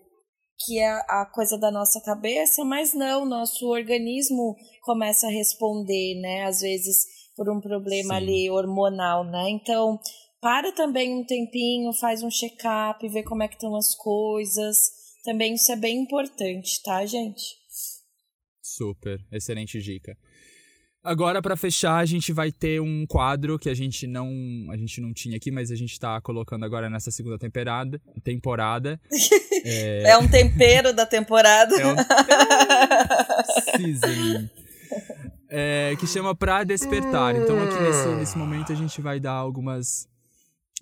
[0.59, 6.45] que é a coisa da nossa cabeça, mas não, nosso organismo começa a responder, né?
[6.45, 8.17] Às vezes por um problema Sim.
[8.17, 9.49] ali hormonal, né?
[9.51, 9.99] Então,
[10.39, 14.77] para também um tempinho, faz um check-up, vê como é que estão as coisas.
[15.25, 17.43] Também isso é bem importante, tá, gente?
[18.63, 20.15] Super, excelente dica.
[21.07, 24.29] Agora, para fechar, a gente vai ter um quadro que a gente não
[24.73, 28.03] a gente não tinha aqui, mas a gente tá colocando agora nessa segunda temporada.
[28.25, 29.01] temporada.
[29.65, 30.11] é...
[30.11, 31.81] é um tempero da temporada.
[31.81, 31.97] É um...
[33.79, 34.51] Seasoning.
[35.49, 37.37] É, que chama Pra Despertar.
[37.37, 40.09] Então, aqui nesse, nesse momento, a gente vai dar algumas.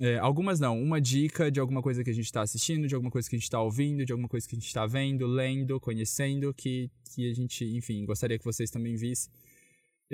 [0.01, 3.11] É, algumas não, uma dica de alguma coisa que a gente está assistindo, de alguma
[3.11, 5.79] coisa que a gente está ouvindo, de alguma coisa que a gente está vendo, lendo,
[5.79, 9.31] conhecendo, que, que a gente, enfim, gostaria que vocês também vissem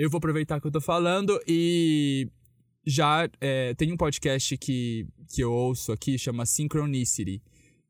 [0.01, 2.27] eu vou aproveitar que eu tô falando e
[2.83, 7.39] já é, tem um podcast que, que eu ouço aqui, chama Synchronicity,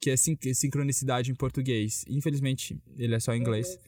[0.01, 2.03] que é sin sincronicidade em português.
[2.09, 3.79] Infelizmente, ele é só em inglês.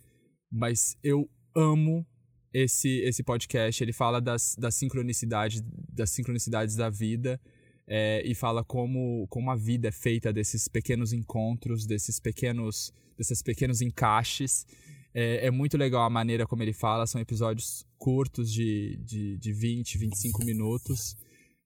[0.50, 2.08] Mas eu amo
[2.54, 3.84] esse, esse podcast.
[3.84, 7.42] Ele fala das, das sincronicidades, das sincronicidades da vida.
[7.86, 13.42] é, e fala como, como a vida é feita desses pequenos encontros, desses pequenos, desses
[13.42, 14.66] pequenos encaixes.
[15.14, 19.54] É, é, muito legal a maneira como ele fala, são episódios curtos de, de, de
[19.54, 21.16] 20, 25 minutos.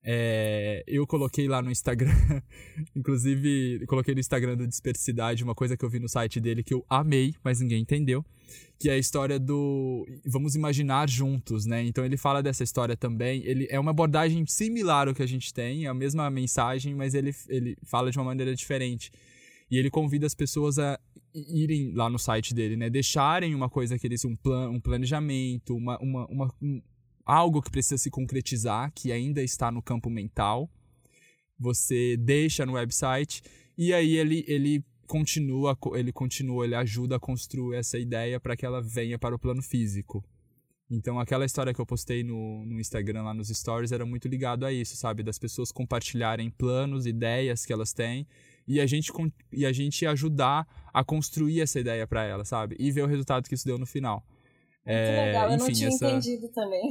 [0.09, 2.13] É, eu coloquei lá no Instagram,
[2.95, 6.73] inclusive coloquei no Instagram do Dispersidade uma coisa que eu vi no site dele que
[6.73, 8.23] eu amei, mas ninguém entendeu,
[8.79, 11.83] que é a história do vamos imaginar juntos, né?
[11.83, 13.43] Então ele fala dessa história também.
[13.43, 17.13] Ele é uma abordagem similar ao que a gente tem, é a mesma mensagem, mas
[17.13, 19.11] ele, ele fala de uma maneira diferente.
[19.70, 20.99] E ele convida as pessoas a
[21.34, 22.89] irem lá no site dele, né?
[22.89, 26.82] Deixarem uma coisa que eles um, plan, um planejamento, uma, uma, uma um,
[27.26, 30.70] algo que precisa se concretizar, que ainda está no campo mental.
[31.59, 33.41] Você deixa no website
[33.78, 38.65] e aí ele, ele continua, ele continua, ele ajuda a construir essa ideia para que
[38.65, 40.24] ela venha para o plano físico.
[40.89, 44.65] Então, aquela história que eu postei no, no Instagram, lá nos stories, era muito ligado
[44.65, 45.22] a isso, sabe?
[45.22, 48.26] Das pessoas compartilharem planos, ideias que elas têm
[48.68, 49.11] e a gente,
[49.51, 52.76] e a gente ajudar a construir essa ideia para elas, sabe?
[52.80, 54.26] E ver o resultado que isso deu no final.
[54.88, 56.09] Muito é, legal, eu enfim, não tinha essa...
[56.09, 56.89] entendido também.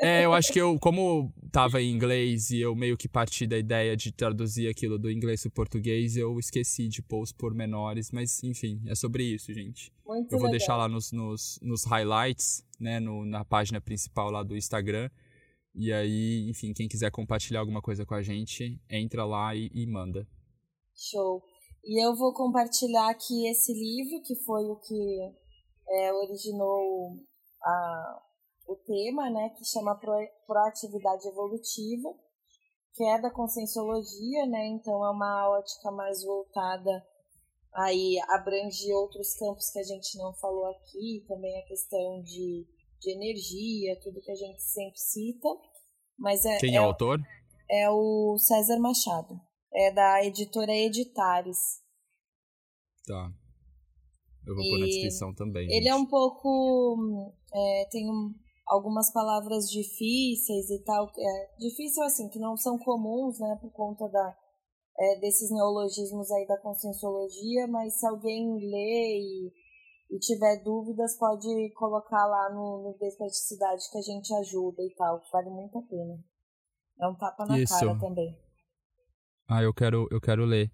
[0.00, 3.58] É, eu acho que eu, como tava em inglês e eu meio que parti da
[3.58, 8.40] ideia de traduzir aquilo do inglês pro português, eu esqueci de pôr os pormenores, mas
[8.44, 9.92] enfim, é sobre isso, gente.
[10.06, 10.58] Muito eu vou legal.
[10.58, 15.10] deixar lá nos, nos, nos highlights, né, no, na página principal lá do Instagram.
[15.74, 19.84] E aí, enfim, quem quiser compartilhar alguma coisa com a gente, entra lá e, e
[19.86, 20.26] manda.
[20.96, 21.42] Show.
[21.84, 25.34] E eu vou compartilhar aqui esse livro, que foi o que
[25.88, 27.12] é, originou
[27.62, 28.22] a,
[28.68, 30.16] o tema, né, que chama Pro,
[30.46, 32.12] Proatividade Evolutiva,
[32.94, 37.04] que é da Conscienciologia, né, então é uma ótica mais voltada
[37.76, 42.66] aí abrange outros campos que a gente não falou aqui, também a questão de,
[43.00, 45.48] de energia, tudo que a gente sempre cita.
[46.18, 47.20] Mas é, Quem é, é o autor?
[47.70, 49.38] É o César Machado.
[49.76, 51.58] É da editora Editares.
[53.06, 53.30] Tá.
[54.46, 55.64] Eu vou e pôr na descrição também.
[55.64, 55.88] Ele gente.
[55.88, 57.34] é um pouco.
[57.52, 58.32] É, tem um,
[58.66, 61.10] algumas palavras difíceis e tal.
[61.18, 64.36] É, difícil assim, que não são comuns, né, por conta da,
[64.98, 69.52] é, desses neologismos aí da conscienciologia, mas se alguém lê e,
[70.10, 75.20] e tiver dúvidas, pode colocar lá no, no Despaticidade que a gente ajuda e tal,
[75.32, 76.18] vale muito a pena.
[77.00, 77.74] É um tapa na Isso.
[77.74, 78.45] cara também.
[79.48, 80.70] Ah, eu quero, eu quero ler.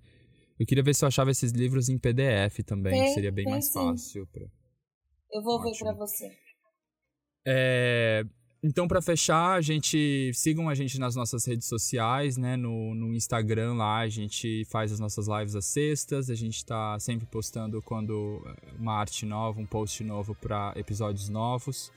[0.58, 3.66] Eu queria ver se eu achava esses livros em PDF também, tem, seria bem mais
[3.66, 3.72] sim.
[3.72, 4.26] fácil.
[4.26, 4.46] Pra...
[5.32, 5.72] Eu vou Ótimo.
[5.72, 6.30] ver para você.
[7.44, 8.24] É,
[8.64, 12.56] então, para fechar, a gente sigam a gente nas nossas redes sociais, né?
[12.56, 16.30] No, no Instagram lá, a gente faz as nossas lives às sextas.
[16.30, 21.28] A gente está sempre postando quando é, uma arte nova, um post novo para episódios
[21.28, 21.90] novos.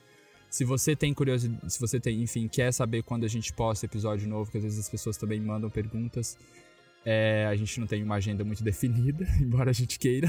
[0.49, 4.27] Se você tem curiosidade, se você tem, enfim, quer saber quando a gente posta episódio
[4.27, 6.35] novo, que às vezes as pessoas também mandam perguntas,
[7.05, 10.27] é, a gente não tem uma agenda muito definida, embora a gente queira.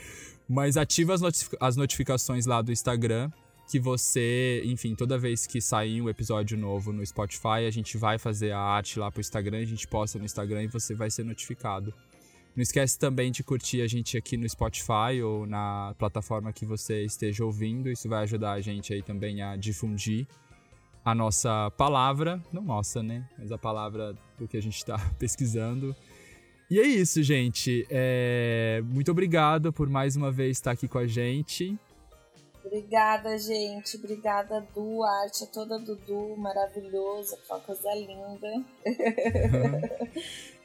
[0.46, 3.30] Mas ativa as, notific as notificações lá do Instagram,
[3.70, 8.18] que você, enfim, toda vez que sair um episódio novo no Spotify, a gente vai
[8.18, 11.24] fazer a arte lá pro Instagram, a gente posta no Instagram e você vai ser
[11.24, 11.92] notificado.
[12.56, 17.04] Não esquece também de curtir a gente aqui no Spotify ou na plataforma que você
[17.04, 17.88] esteja ouvindo.
[17.88, 20.26] Isso vai ajudar a gente aí também a difundir
[21.04, 23.28] a nossa palavra, não nossa, né?
[23.38, 25.94] Mas a palavra do que a gente está pesquisando
[26.70, 27.86] e é isso, gente.
[27.90, 28.82] É...
[28.86, 31.78] Muito obrigado por mais uma vez estar aqui com a gente.
[32.68, 33.96] Obrigada, gente.
[33.96, 38.64] Obrigada, Du, a arte é toda do Du, maravilhosa, uma coisa linda.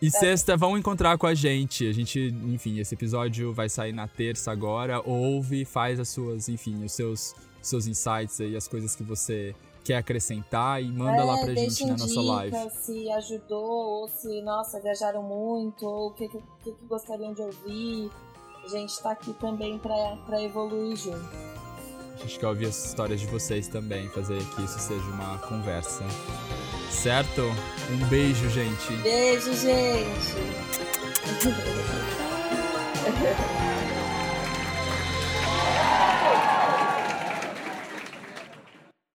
[0.01, 1.87] e sexta, vão encontrar com a gente.
[1.87, 5.01] A gente, enfim, esse episódio vai sair na terça agora.
[5.07, 9.97] Ouve, faz as suas, enfim, os seus, seus insights aí, as coisas que você quer
[9.97, 12.55] acrescentar e manda é, lá pra gente na nossa live.
[12.71, 18.09] Se ajudou, ou se, nossa, viajaram muito, ou o que, que, que gostariam de ouvir.
[18.63, 21.53] A gente tá aqui também pra, pra evoluir junto.
[22.15, 26.05] A gente quer ouvir as histórias de vocês também, fazer que isso seja uma conversa.
[26.89, 27.41] Certo?
[27.91, 28.93] Um beijo, gente.
[29.01, 30.33] Beijo, gente.